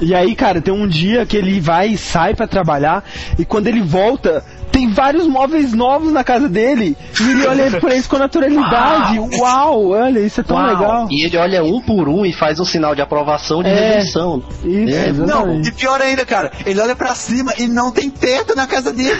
e 0.01 0.15
aí, 0.15 0.33
cara, 0.35 0.61
tem 0.61 0.73
um 0.73 0.87
dia 0.87 1.25
que 1.25 1.35
ele 1.35 1.59
vai 1.59 1.89
e 1.89 1.97
sai 1.97 2.33
pra 2.33 2.47
trabalhar 2.47 3.03
e 3.37 3.43
quando 3.43 3.67
ele 3.67 3.81
volta, 3.81 4.43
tem 4.71 4.91
vários 4.93 5.27
móveis 5.27 5.73
novos 5.73 6.11
na 6.11 6.23
casa 6.23 6.47
dele 6.49 6.97
e 7.19 7.23
ele 7.29 7.47
olha 7.47 7.71
pra 7.79 7.91
eles 7.93 8.07
com 8.07 8.17
naturalidade. 8.17 9.19
Uau, 9.37 9.89
olha, 9.91 10.19
isso 10.19 10.41
é 10.41 10.43
tão 10.43 10.57
Uau. 10.57 10.67
legal. 10.67 11.07
E 11.11 11.25
ele 11.25 11.37
olha 11.37 11.63
um 11.63 11.81
por 11.81 12.07
um 12.07 12.25
e 12.25 12.33
faz 12.33 12.59
um 12.59 12.65
sinal 12.65 12.95
de 12.95 13.01
aprovação 13.01 13.61
de 13.61 13.69
É. 13.69 13.73
rejeição. 13.95 14.41
Isso, 14.63 14.95
É, 14.95 15.11
Não, 15.11 15.61
e 15.61 15.71
pior 15.71 16.01
ainda, 16.01 16.25
cara, 16.25 16.51
ele 16.65 16.79
olha 16.79 16.95
pra 16.95 17.13
cima 17.15 17.53
e 17.57 17.67
não 17.67 17.91
tem 17.91 18.09
teto 18.09 18.55
na 18.55 18.65
casa 18.67 18.91
dele. 18.93 19.19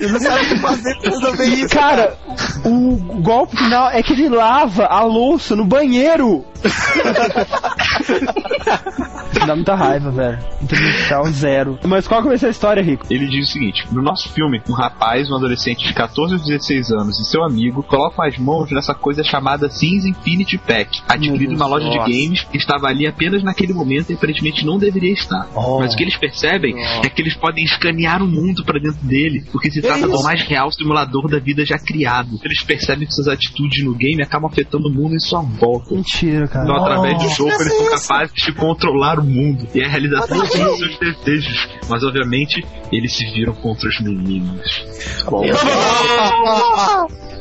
Ele 0.00 0.12
não 0.12 0.20
sabe 0.20 0.44
o 0.44 0.48
que 0.48 0.58
fazer 0.58 0.98
pra 1.00 1.10
resolver 1.10 1.44
isso. 1.44 1.74
Cara, 1.74 2.16
o 2.64 2.96
golpe 3.22 3.56
final 3.56 3.90
é 3.90 4.02
que 4.02 4.12
ele 4.12 4.28
lava 4.28 4.84
a 4.86 5.02
louça 5.02 5.56
no 5.56 5.64
banheiro. 5.64 6.44
Dá 9.46 9.56
muita 9.56 9.74
raiva, 9.74 10.10
velho. 10.10 10.38
Inteligência 10.62 11.22
zero. 11.32 11.78
Mas 11.84 12.06
qual 12.06 12.22
que 12.22 12.28
vai 12.28 12.38
ser 12.38 12.46
a 12.46 12.50
história, 12.50 12.82
Rico? 12.82 13.06
Ele 13.10 13.26
diz 13.26 13.48
o 13.48 13.52
seguinte: 13.52 13.86
no 13.90 14.02
nosso 14.02 14.28
filme, 14.32 14.60
um 14.68 14.74
rapaz, 14.90 15.30
um 15.30 15.36
adolescente 15.36 15.86
de 15.86 15.94
14 15.94 16.34
ou 16.34 16.40
16 16.40 16.90
anos 16.90 17.18
e 17.18 17.24
seu 17.24 17.44
amigo 17.44 17.82
colocam 17.82 18.24
as 18.24 18.36
mãos 18.36 18.70
nessa 18.70 18.94
coisa 18.94 19.22
chamada 19.22 19.70
Sims 19.70 20.04
Infinity 20.04 20.58
Pack, 20.58 21.00
adquirido 21.08 21.52
numa 21.52 21.66
loja 21.66 21.88
Deus. 21.88 22.04
de 22.04 22.12
games 22.12 22.44
que 22.44 22.56
estava 22.56 22.88
ali 22.88 23.06
apenas 23.06 23.42
naquele 23.42 23.72
momento 23.72 24.10
e 24.10 24.14
aparentemente 24.14 24.66
não 24.66 24.78
deveria 24.78 25.12
estar. 25.12 25.48
Oh. 25.54 25.78
Mas 25.78 25.94
o 25.94 25.96
que 25.96 26.02
eles 26.02 26.16
percebem 26.16 26.74
é 27.04 27.08
que 27.08 27.22
eles 27.22 27.34
podem 27.34 27.64
escanear 27.64 28.22
o 28.22 28.26
mundo 28.26 28.64
para 28.64 28.80
dentro 28.80 29.06
dele, 29.06 29.44
porque 29.52 29.70
se 29.70 29.80
trata 29.80 30.06
do 30.06 30.22
mais 30.22 30.42
real 30.42 30.70
simulador 30.72 31.28
da 31.28 31.38
vida 31.38 31.64
já 31.64 31.78
criado. 31.78 32.38
Eles 32.42 32.62
percebem 32.62 33.06
que 33.06 33.14
suas 33.14 33.28
atitudes 33.28 33.84
no 33.84 33.94
game 33.94 34.22
acabam 34.22 34.50
afetando 34.50 34.88
o 34.88 34.92
mundo 34.92 35.14
em 35.14 35.20
sua 35.20 35.42
volta. 35.42 35.94
Mentira, 35.94 36.48
cara. 36.48 36.64
Então, 36.64 36.76
através 36.76 37.22
do 37.22 37.28
jogo, 37.30 37.52
eles 37.60 37.76
são 37.76 37.90
capazes 37.90 38.34
de 38.34 38.52
controlar 38.52 39.18
o 39.18 39.24
mundo 39.24 39.66
e 39.74 39.82
a 39.82 39.88
realização 39.88 40.38
dos 40.38 40.50
seus 40.50 40.98
desejos. 40.98 41.68
Mas, 41.88 42.02
obviamente, 42.02 42.64
eles 42.92 43.12
se 43.14 43.24
viram 43.32 43.54
contra 43.54 43.88
os 43.88 44.00
meninos. 44.00 44.79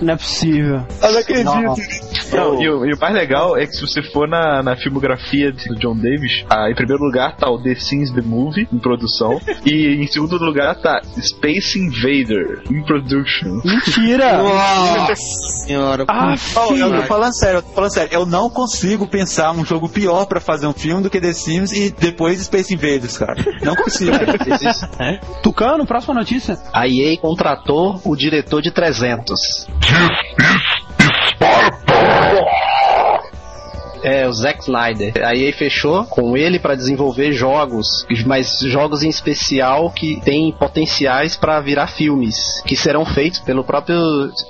Não 0.02 0.14
é 0.14 0.16
possível. 0.16 0.82
Eu 1.02 1.12
não 1.12 1.20
acredito. 1.20 2.09
Não, 2.32 2.62
e, 2.62 2.70
o, 2.70 2.86
e 2.86 2.94
o 2.94 3.00
mais 3.00 3.14
legal 3.14 3.58
é 3.58 3.66
que 3.66 3.74
se 3.74 3.82
você 3.82 4.02
for 4.02 4.28
na, 4.28 4.62
na 4.64 4.76
filmografia 4.76 5.52
do 5.52 5.76
John 5.76 5.96
Davis, 5.96 6.46
ah, 6.50 6.70
em 6.70 6.76
primeiro 6.76 7.04
lugar 7.04 7.36
tá 7.36 7.50
o 7.50 7.62
The 7.62 7.76
Sims 7.76 8.12
The 8.12 8.22
Movie, 8.22 8.68
em 8.72 8.80
produção, 8.80 9.40
e 9.66 9.96
em 10.02 10.08
segundo 10.08 10.38
lugar 10.38 10.76
tá 10.76 11.02
Space 11.22 11.78
Invader, 11.80 12.64
in 12.70 12.84
production. 12.84 13.62
Mentira! 13.64 14.38
Nossa 14.38 15.16
senhora. 15.66 16.06
Ah, 16.08 16.36
Oh, 16.56 16.76
eu 16.76 16.92
tô 17.02 17.02
falando 17.04 17.34
sério, 17.34 17.58
eu 17.58 17.62
tô 17.62 17.70
falando 17.74 17.92
sério. 17.94 18.10
Eu 18.14 18.26
não 18.26 18.50
consigo 18.50 19.08
pensar 19.08 19.52
um 19.52 19.66
jogo 19.66 19.88
pior 19.88 20.26
pra 20.26 20.40
fazer 20.40 20.68
um 20.68 20.74
filme 20.74 21.02
do 21.04 21.10
que 21.10 21.20
The 21.22 21.34
Sims 21.34 21.72
e 21.72 21.92
depois 21.92 22.40
Space 22.42 22.74
Invaders, 22.74 23.18
cara. 23.18 23.36
Não 23.64 23.76
consigo. 23.76 24.12
Tucano, 25.44 25.86
próxima 25.86 26.14
notícia. 26.14 26.58
A 26.74 26.88
EA 26.88 27.18
contratou 27.18 28.00
o 28.04 28.16
diretor 28.16 28.62
de 28.62 28.72
300. 28.72 29.68
É, 34.04 34.28
o 34.28 34.34
Zack 34.34 34.62
Snyder. 34.62 35.14
A 35.24 35.36
EA 35.36 35.52
fechou 35.54 36.06
com 36.06 36.36
ele 36.38 36.60
para 36.60 36.76
desenvolver 36.76 37.32
jogos, 37.32 38.06
mas 38.26 38.60
jogos 38.62 39.04
em 39.04 39.10
especial 39.10 39.92
que 39.92 40.20
têm 40.22 40.52
potenciais 40.52 41.36
para 41.36 41.60
virar 41.62 41.88
filmes, 41.88 42.62
que 42.66 42.76
serão 42.76 43.06
feitos 43.06 43.40
pelo 43.40 43.64
próprio 43.64 43.98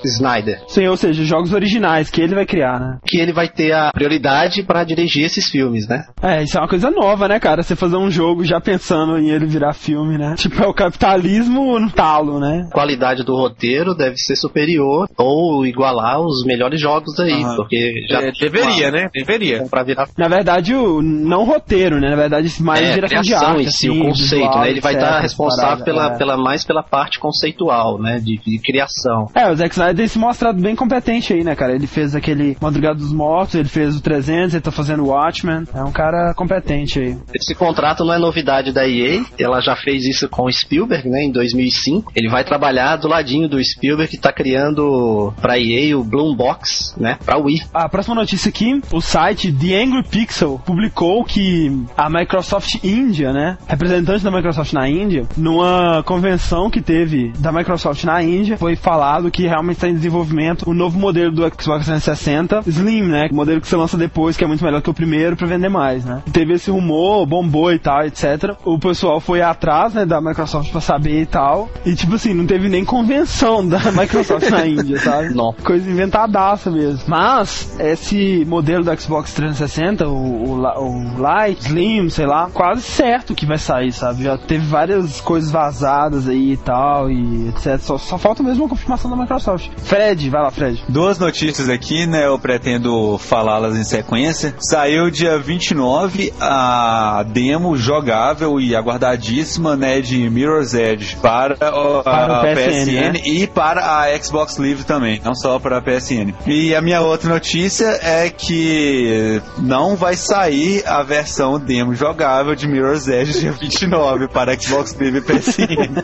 Snyder. 0.06 0.62
Sim, 0.68 0.88
ou 0.88 0.98
seja, 0.98 1.24
jogos 1.24 1.54
originais 1.54 2.10
que 2.10 2.22
ele 2.22 2.36
vai 2.36 2.46
criar, 2.46 2.80
né? 2.80 2.98
Que 3.06 3.18
ele 3.20 3.34
vai 3.34 3.48
ter 3.48 3.72
a 3.74 3.92
prioridade 3.92 4.64
para 4.64 4.84
dirigir 4.84 5.26
esses 5.26 5.50
filmes, 5.50 5.88
né? 5.88 6.04
É, 6.22 6.44
isso 6.44 6.58
é 6.58 6.62
uma 6.62 6.68
coisa 6.68 6.90
nova, 6.92 7.28
né, 7.28 7.40
cara? 7.40 7.64
Você 7.64 7.76
fazer 7.76 7.98
um 7.98 8.12
jogo 8.12 8.44
já 8.44 8.60
pensando 8.60 9.18
em 9.18 9.30
ele 9.30 9.46
virar 9.46 9.74
filme, 9.74 10.18
né? 10.18 10.36
Tipo, 10.50 10.64
é 10.64 10.68
o 10.68 10.74
capitalismo 10.74 11.80
no 11.80 11.92
talo, 11.92 12.40
né? 12.40 12.66
A 12.70 12.74
qualidade 12.74 13.24
do 13.24 13.36
roteiro 13.36 13.94
deve 13.94 14.16
ser 14.18 14.36
superior 14.36 15.08
ou 15.18 15.66
igualar 15.66 16.20
os 16.22 16.44
melhores 16.46 16.80
jogos 16.80 17.20
aí, 17.20 17.44
Aham. 17.44 17.56
porque 17.56 17.94
já 18.10 18.22
É, 18.22 18.32
deveria, 18.32 18.92
né? 18.92 19.10
Deveria. 19.14 19.49
Para 19.70 19.84
virar 19.84 20.08
Na 20.18 20.28
verdade, 20.28 20.74
o 20.76 21.02
não 21.02 21.44
roteiro, 21.44 22.00
né? 22.00 22.10
Na 22.10 22.16
verdade, 22.16 22.62
mais 22.62 22.82
é, 22.82 22.94
direção 22.94 23.22
de 23.22 23.28
criação 23.28 23.50
arte, 23.50 23.62
em 23.62 23.72
si, 23.72 23.88
assim, 23.88 23.90
o 23.90 24.06
conceito, 24.06 24.44
visual, 24.44 24.62
né? 24.62 24.70
Ele 24.70 24.82
vai 24.82 24.94
estar 24.94 25.20
responsável 25.20 25.70
parada, 25.70 25.84
pela, 25.84 26.06
é. 26.08 26.18
pela 26.18 26.38
mais 26.38 26.64
pela 26.64 26.84
parte 26.84 27.20
conceitual, 27.20 28.00
né? 28.00 28.20
De, 28.20 28.38
de 28.38 28.60
criação. 28.60 29.28
É, 29.34 29.50
o 29.50 29.56
Zack 29.56 29.74
Snyder 29.74 29.96
tem 29.96 30.08
se 30.08 30.20
mostrado 30.20 30.62
bem 30.62 30.76
competente 30.76 31.34
aí, 31.34 31.44
né, 31.44 31.56
cara? 31.56 31.74
Ele 31.74 31.88
fez 31.88 32.16
aquele 32.16 32.58
Madrugada 32.62 32.96
dos 32.96 33.14
Mortos, 33.14 33.56
ele 33.56 33.70
fez 33.70 33.96
o 33.96 34.02
300, 34.02 34.54
ele 34.54 34.62
tá 34.62 34.72
fazendo 34.72 35.04
o 35.04 35.10
Watchmen. 35.10 35.64
É 35.74 35.84
um 35.84 35.92
cara 35.92 36.34
competente 36.36 37.00
aí. 37.00 37.18
Esse 37.34 37.56
contrato 37.56 38.04
não 38.04 38.14
é 38.14 38.20
novidade 38.20 38.72
da 38.74 38.88
EA, 38.88 39.24
ela 39.38 39.62
já 39.62 39.76
fez 39.76 40.06
isso 40.06 40.28
com 40.30 40.46
o 40.46 40.52
Spielberg, 40.52 41.10
né? 41.10 41.24
Em 41.24 41.32
2005. 41.32 42.12
Ele 42.16 42.30
vai 42.30 42.44
trabalhar 42.44 42.96
do 42.98 43.08
ladinho 43.08 43.48
do 43.48 43.64
Spielberg 43.64 44.12
que 44.12 44.18
tá 44.18 44.32
criando 44.32 45.34
pra 45.42 45.60
EA 45.60 45.98
o 45.98 46.04
Bloombox, 46.04 46.96
né? 46.98 47.18
Pra 47.24 47.38
Wii. 47.38 47.64
A 47.74 47.88
próxima 47.90 48.16
notícia 48.16 48.50
aqui, 48.50 48.82
o 48.92 49.02
site 49.02 49.29
The 49.36 49.82
Angry 49.82 50.04
Pixel 50.04 50.60
publicou 50.66 51.24
que 51.24 51.86
a 51.98 52.10
Microsoft 52.10 52.84
Índia, 52.84 53.32
né, 53.32 53.58
representante 53.68 54.24
da 54.24 54.32
Microsoft 54.32 54.74
na 54.74 54.90
Índia, 54.90 55.26
numa 55.38 56.04
convenção 56.04 56.70
que 56.70 56.82
teve 56.82 57.32
da 57.40 57.52
Microsoft 57.52 58.04
na 58.04 58.22
Índia, 58.24 58.58
foi 58.58 58.76
falado 58.76 59.32
que 59.32 59.48
realmente 59.48 59.76
está 59.76 59.88
em 59.88 59.94
desenvolvimento 59.94 60.70
o 60.70 60.74
novo 60.74 61.00
modelo 61.00 61.32
do 61.32 61.42
Xbox 61.44 61.86
360 61.86 62.64
Slim, 62.68 63.04
né, 63.04 63.28
o 63.32 63.36
modelo 63.36 63.62
que 63.62 63.68
você 63.68 63.76
lança 63.76 63.98
depois, 63.98 64.36
que 64.36 64.44
é 64.44 64.48
muito 64.48 64.64
melhor 64.64 64.82
que 64.82 64.90
o 64.90 64.94
primeiro 64.94 65.36
para 65.36 65.48
vender 65.48 65.70
mais, 65.70 66.06
né. 66.06 66.22
Teve 66.32 66.54
esse 66.54 66.72
rumor, 66.72 67.26
bombou 67.26 67.72
e 67.72 67.80
tal, 67.80 68.06
etc. 68.06 68.56
O 68.66 68.80
pessoal 68.80 69.20
foi 69.20 69.42
atrás, 69.42 69.94
né, 69.94 70.06
da 70.06 70.22
Microsoft 70.22 70.72
para 70.72 70.82
saber 70.82 71.22
e 71.22 71.26
tal, 71.26 71.70
e 71.86 71.96
tipo 71.96 72.16
assim, 72.16 72.34
não 72.34 72.46
teve 72.46 72.70
nem 72.70 72.84
convenção 72.84 73.66
da 73.68 73.80
Microsoft 73.92 74.50
na 74.50 74.66
Índia, 74.66 75.00
sabe? 75.00 75.34
Não. 75.34 75.54
coisa 75.64 75.90
inventadaça 75.90 76.72
mesmo. 76.72 77.04
Mas 77.08 77.76
esse 77.80 78.46
modelo 78.46 78.84
do 78.84 79.00
Xbox 79.00 79.19
360, 79.24 80.08
o, 80.08 80.12
o, 80.14 80.62
o 80.62 81.00
Lite, 81.18 81.62
Slim, 81.68 82.10
sei 82.10 82.26
lá, 82.26 82.50
quase 82.54 82.82
certo 82.82 83.36
que 83.36 83.46
vai 83.46 83.58
sair, 83.58 83.92
sabe? 83.92 84.24
Já 84.24 84.38
teve 84.38 84.66
várias 84.66 85.20
coisas 85.22 85.52
vazadas 85.52 86.28
aí 86.28 86.54
e 86.54 86.58
tal, 86.58 87.10
e 87.10 87.50
etc. 87.50 87.80
Só, 87.80 87.98
só 87.98 88.18
falta 88.18 88.42
mesmo 88.44 88.64
uma 88.64 88.70
confirmação 88.70 89.10
da 89.10 89.18
Microsoft. 89.18 89.70
Fred, 89.78 90.30
vai 90.30 90.42
lá, 90.42 90.52
Fred. 90.52 90.84
Duas 90.90 91.18
notícias 91.20 91.70
aqui, 91.70 92.06
né? 92.06 92.26
Eu 92.26 92.38
pretendo 92.40 93.18
falá-las 93.18 93.76
em 93.76 93.84
sequência. 93.84 94.54
Saiu 94.60 95.10
dia 95.10 95.38
29 95.38 96.34
a 96.40 97.24
demo 97.28 97.78
jogável 97.78 98.60
e 98.60 98.76
aguardadíssima, 98.76 99.76
né, 99.76 100.02
de 100.02 100.30
Mirror's 100.30 100.74
Edge 100.74 101.16
para, 101.22 101.56
o- 101.74 102.04
Para 102.04 102.40
a 102.40 102.42
PSN, 102.42 102.86
PSN, 102.86 103.14
né? 103.14 103.22
e 103.26 103.48
para 103.48 104.02
a 104.04 104.18
Xbox 104.24 104.58
Live 104.58 104.84
também, 104.84 105.22
não 105.24 105.34
só 105.34 105.60
para 105.60 105.78
a 105.78 105.82
PSN. 105.82 106.34
E 106.46 106.74
a 106.76 106.82
minha 106.82 107.02
outra 107.02 107.30
notícia 107.30 108.00
é 108.02 108.30
que 108.30 109.09
não 109.58 109.96
vai 109.96 110.16
sair 110.16 110.84
a 110.86 111.04
versão 111.04 111.60
demo 111.60 111.94
jogável 111.94 112.56
de 112.56 112.68
Mirror's 112.68 113.08
Edge 113.08 113.40
dia 113.40 113.52
29 113.60 114.28
para 114.28 114.60
Xbox 114.60 114.96
Live 115.00 115.18
e 115.18 115.22
PSN. 115.22 116.04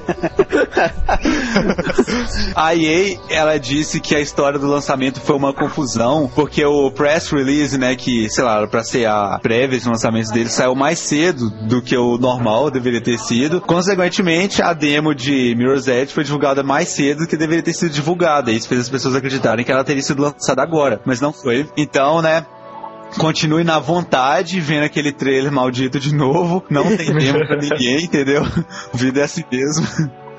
A 2.55 2.75
EA, 2.75 3.17
ela 3.29 3.57
disse 3.57 3.99
que 3.99 4.15
a 4.15 4.19
história 4.19 4.59
do 4.59 4.67
lançamento 4.67 5.19
foi 5.21 5.35
uma 5.35 5.53
confusão, 5.53 6.29
porque 6.33 6.65
o 6.65 6.91
press 6.91 7.29
release, 7.29 7.77
né, 7.77 7.95
que, 7.95 8.29
sei 8.29 8.43
lá, 8.43 8.65
pra 8.67 8.83
ser 8.83 9.05
a 9.07 9.39
prévia 9.41 9.79
de 9.79 9.87
lançamento 9.87 10.31
dele, 10.31 10.49
saiu 10.49 10.75
mais 10.75 10.99
cedo 10.99 11.49
do 11.67 11.81
que 11.81 11.97
o 11.97 12.17
normal 12.17 12.69
deveria 12.71 13.01
ter 13.01 13.17
sido. 13.17 13.61
Consequentemente, 13.61 14.61
a 14.61 14.73
demo 14.73 15.13
de 15.13 15.55
Mirror's 15.57 15.87
Edge 15.87 16.13
foi 16.13 16.23
divulgada 16.23 16.63
mais 16.63 16.89
cedo 16.89 17.19
do 17.19 17.27
que 17.27 17.37
deveria 17.37 17.63
ter 17.63 17.73
sido 17.73 17.91
divulgada. 17.91 18.51
Isso 18.51 18.67
fez 18.67 18.81
as 18.81 18.89
pessoas 18.89 19.15
acreditarem 19.15 19.65
que 19.65 19.71
ela 19.71 19.83
teria 19.83 20.01
sido 20.01 20.21
lançada 20.21 20.61
agora, 20.61 21.01
mas 21.05 21.21
não 21.21 21.31
foi. 21.33 21.67
Então, 21.77 22.21
né, 22.21 22.45
Continue 23.17 23.63
na 23.63 23.79
vontade, 23.79 24.59
vendo 24.59 24.83
aquele 24.83 25.11
trailer 25.11 25.51
maldito 25.51 25.99
de 25.99 26.13
novo. 26.13 26.63
Não 26.69 26.95
tem 26.95 27.07
tempo 27.17 27.47
pra 27.47 27.57
ninguém, 27.57 28.03
entendeu? 28.03 28.43
A 28.43 28.97
vida 28.97 29.21
é 29.21 29.23
assim 29.23 29.43
mesmo. 29.51 29.85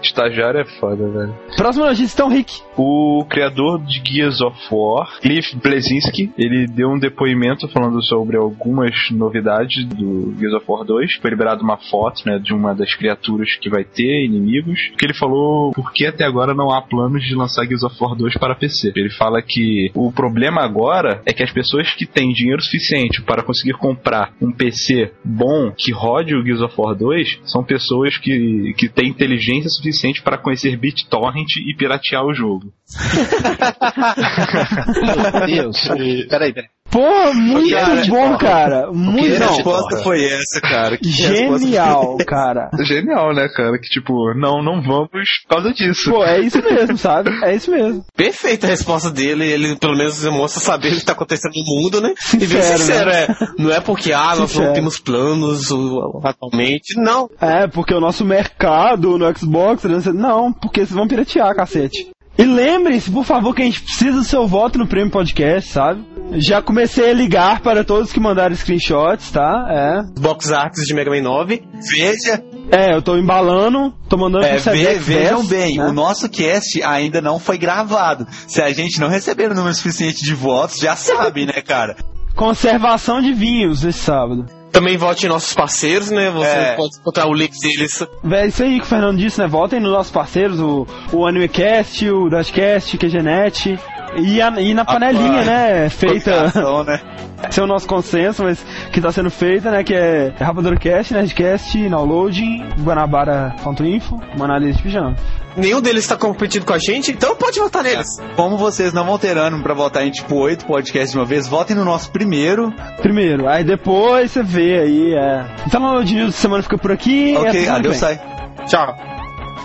Estagiário 0.02 0.60
é 0.60 0.64
foda, 0.64 1.08
velho. 1.08 1.34
Próxima 1.56 1.86
notícia, 1.86 2.14
então, 2.14 2.28
Rick. 2.28 2.60
O 2.76 3.24
criador 3.28 3.80
de 3.82 4.02
Gears 4.04 4.40
of 4.40 4.56
War, 4.70 5.18
Cliff 5.20 5.56
Blesinski, 5.56 6.30
ele 6.36 6.66
deu 6.66 6.90
um 6.90 6.98
depoimento 6.98 7.68
falando 7.68 8.02
sobre 8.04 8.36
algumas 8.36 8.94
novidades 9.10 9.84
do 9.86 10.34
Gears 10.38 10.54
of 10.54 10.64
War 10.68 10.84
2. 10.84 11.14
Foi 11.14 11.30
liberado 11.30 11.62
uma 11.62 11.76
foto, 11.76 12.22
né, 12.26 12.38
de 12.38 12.52
uma 12.52 12.74
das 12.74 12.94
criaturas 12.94 13.56
que 13.56 13.70
vai 13.70 13.84
ter, 13.84 14.24
inimigos, 14.24 14.92
que 14.98 15.06
ele 15.06 15.14
falou 15.14 15.72
por 15.72 15.92
que 15.92 16.06
até 16.06 16.24
agora 16.24 16.54
não 16.54 16.70
há 16.70 16.82
planos 16.82 17.22
de 17.24 17.34
lançar 17.34 17.64
Gears 17.64 17.82
of 17.82 17.96
War 18.00 18.14
2 18.14 18.36
para 18.36 18.54
PC. 18.54 18.92
Ele 18.94 19.10
fala 19.10 19.40
que 19.40 19.90
o 19.94 20.12
problema 20.12 20.62
agora 20.62 21.22
é 21.24 21.32
que 21.32 21.42
as 21.42 21.52
pessoas 21.52 21.94
que 21.94 22.06
têm 22.06 22.32
dinheiro 22.32 22.62
suficiente 22.62 23.22
para 23.22 23.42
conseguir 23.42 23.74
comprar 23.74 24.32
um 24.40 24.52
PC 24.52 25.12
bom 25.24 25.72
que 25.76 25.92
rode 25.92 26.34
o 26.34 26.44
Gears 26.44 26.60
of 26.60 26.74
War 26.76 26.94
2 26.94 27.40
são 27.44 27.64
pessoas 27.64 28.16
que, 28.18 28.74
que 28.76 28.88
têm 28.88 29.08
inteligência 29.08 29.70
suficiente 29.70 29.85
para 30.22 30.38
conhecer 30.38 30.76
BitTorrent 30.76 31.56
e 31.56 31.74
piratear 31.76 32.24
o 32.24 32.34
jogo. 32.34 32.72
Meu 35.46 35.46
Deus. 35.46 35.88
peraí, 36.28 36.52
peraí. 36.52 36.75
Pô, 36.90 37.34
muito 37.34 37.70
Cara, 37.70 38.04
bom, 38.06 38.38
cara. 38.38 38.92
Muito 38.92 39.32
que 39.32 39.38
Não. 39.38 39.48
resposta 39.54 39.96
foi 39.98 40.24
essa, 40.24 40.60
cara? 40.62 40.96
Que 40.96 41.08
Genial, 41.08 42.16
cara. 42.26 42.70
Genial, 42.86 43.34
né, 43.34 43.48
cara? 43.54 43.78
Que 43.78 43.88
tipo, 43.88 44.12
não, 44.34 44.62
não 44.62 44.80
vamos 44.82 45.08
por 45.10 45.20
causa 45.48 45.72
disso. 45.72 46.10
Pô, 46.10 46.24
é 46.24 46.40
isso 46.40 46.62
mesmo, 46.62 46.96
sabe? 46.96 47.30
É 47.44 47.54
isso 47.54 47.70
mesmo. 47.70 48.04
Perfeita 48.16 48.66
a 48.66 48.70
resposta 48.70 49.10
dele, 49.10 49.44
ele 49.46 49.76
pelo 49.76 49.96
menos 49.96 50.20
demonstra 50.22 50.60
saber 50.60 50.92
o 50.92 50.96
que 50.96 51.04
tá 51.04 51.12
acontecendo 51.12 51.52
no 51.54 51.82
mundo, 51.82 52.00
né? 52.00 52.14
e 52.34 52.36
bem 52.38 52.48
Sincero, 52.48 52.78
sincero, 52.78 53.10
é. 53.10 53.26
Não 53.58 53.70
é 53.72 53.80
porque, 53.80 54.12
ah, 54.12 54.34
nós 54.36 54.50
Sincero. 54.50 54.66
não 54.66 54.72
temos 54.74 54.98
planos 54.98 55.70
o- 55.70 56.20
atualmente. 56.24 56.98
Não. 57.00 57.28
É, 57.40 57.66
porque 57.66 57.92
o 57.94 58.00
nosso 58.00 58.24
mercado 58.24 59.18
no 59.18 59.36
Xbox, 59.36 59.84
não, 60.14 60.52
porque 60.52 60.80
vocês 60.80 60.92
vão 60.96 61.08
piratear, 61.08 61.54
cacete. 61.54 62.08
E 62.38 62.44
lembre-se, 62.44 63.10
por 63.10 63.24
favor, 63.24 63.54
que 63.54 63.62
a 63.62 63.64
gente 63.64 63.80
precisa 63.82 64.12
do 64.18 64.24
seu 64.24 64.46
voto 64.46 64.78
no 64.78 64.86
Prêmio 64.86 65.10
Podcast, 65.10 65.70
sabe? 65.72 66.04
Já 66.34 66.60
comecei 66.60 67.08
a 67.10 67.14
ligar 67.14 67.60
para 67.60 67.82
todos 67.84 68.12
que 68.12 68.20
mandaram 68.20 68.54
screenshots, 68.54 69.30
tá? 69.30 69.66
É. 69.70 70.20
Box 70.20 70.52
Arts 70.52 70.82
de 70.84 70.92
Mega 70.92 71.10
Man 71.10 71.22
9. 71.22 71.62
Veja, 71.90 72.42
É, 72.70 72.94
eu 72.94 73.00
tô 73.00 73.16
embalando, 73.16 73.94
tô 74.08 74.16
mandando 74.18 74.44
é, 74.44 74.58
pro 74.60 74.72
ve- 74.72 74.94
vejam 74.98 75.46
10, 75.46 75.48
bem, 75.48 75.76
né? 75.78 75.86
o 75.86 75.92
nosso 75.92 76.28
cast 76.28 76.82
ainda 76.82 77.20
não 77.22 77.38
foi 77.38 77.56
gravado. 77.56 78.26
Se 78.48 78.60
a 78.60 78.70
gente 78.72 79.00
não 79.00 79.08
receber 79.08 79.50
o 79.52 79.54
número 79.54 79.74
suficiente 79.74 80.22
de 80.22 80.34
votos, 80.34 80.78
já 80.78 80.96
sabe, 80.96 81.46
né, 81.46 81.62
cara? 81.64 81.96
Conservação 82.34 83.22
de 83.22 83.32
vinhos 83.32 83.82
esse 83.84 83.98
sábado. 84.00 84.44
Também 84.76 84.98
vote 84.98 85.24
em 85.24 85.28
nossos 85.30 85.54
parceiros, 85.54 86.10
né? 86.10 86.30
Você 86.30 86.46
É. 86.50 86.74
pode 86.76 86.98
encontrar 86.98 87.26
o 87.26 87.32
link 87.32 87.58
deles. 87.58 88.06
É 88.30 88.46
isso 88.46 88.62
aí 88.62 88.78
que 88.78 88.84
o 88.84 88.86
Fernando 88.86 89.16
disse, 89.16 89.40
né? 89.40 89.46
Votem 89.46 89.80
nos 89.80 89.90
nossos 89.90 90.12
parceiros, 90.12 90.60
o, 90.60 90.86
o 91.14 91.26
AnimeCast, 91.26 92.06
o 92.10 92.28
Dashcast, 92.28 92.98
QGNet. 92.98 93.78
E, 94.18 94.40
a- 94.40 94.60
e 94.60 94.74
na 94.74 94.84
panelinha, 94.84 95.42
né? 95.44 95.88
Feita. 95.90 96.44
Né? 96.86 97.00
Esse 97.48 97.60
é 97.60 97.62
o 97.62 97.66
nosso 97.66 97.86
consenso, 97.86 98.42
mas 98.42 98.64
que 98.92 99.00
tá 99.00 99.12
sendo 99.12 99.30
feita, 99.30 99.70
né? 99.70 99.84
Que 99.84 99.94
é 99.94 100.32
Rapadura 100.40 100.76
Cast, 100.76 101.12
Nerdcast, 101.12 101.88
Downloading, 101.88 102.64
Guanabara.info, 102.82 104.18
uma 104.34 104.44
análise 104.46 104.78
de 104.78 104.82
pijama. 104.82 105.14
Nenhum 105.56 105.80
deles 105.80 106.02
está 106.04 106.16
competindo 106.16 106.64
com 106.64 106.72
a 106.74 106.78
gente, 106.78 107.10
então 107.12 107.34
pode 107.36 107.58
votar 107.58 107.82
neles. 107.82 108.06
Como 108.36 108.56
vocês 108.58 108.92
não 108.92 109.04
vão 109.04 109.18
ter 109.18 109.36
ânimo 109.38 109.62
pra 109.62 109.74
votar 109.74 110.06
em 110.06 110.10
tipo 110.10 110.34
oito 110.36 110.66
podcasts 110.66 111.12
de 111.12 111.18
uma 111.18 111.24
vez, 111.24 111.46
votem 111.46 111.74
no 111.76 111.84
nosso 111.84 112.10
primeiro. 112.10 112.72
Primeiro, 113.00 113.48
aí 113.48 113.64
depois 113.64 114.32
você 114.32 114.42
vê 114.42 114.80
aí, 114.80 115.14
é. 115.14 115.46
Então 115.66 115.82
o 115.82 116.02
News 116.02 116.26
da 116.26 116.32
semana 116.32 116.62
fica 116.62 116.76
por 116.78 116.92
aqui. 116.92 117.34
ok, 117.38 117.50
que 117.64 117.68
adeus, 117.68 117.96
sai. 117.96 118.18
Tchau. 118.66 118.94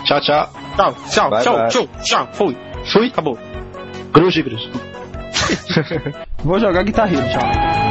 Tchau, 0.04 0.20
tchau. 0.20 0.48
Tchau, 0.76 0.94
tchau, 1.10 1.30
Bye, 1.30 1.42
tchau, 1.42 1.56
bye. 1.58 1.68
tchau, 1.68 1.88
tchau. 2.02 2.28
Fui. 2.32 2.56
Fui. 2.92 3.06
Acabou. 3.08 3.38
Gruge, 4.12 4.42
gruge. 4.42 4.70
Vou 6.44 6.58
jogar 6.60 6.82
guitarreiro, 6.84 7.28
tchau. 7.30 7.81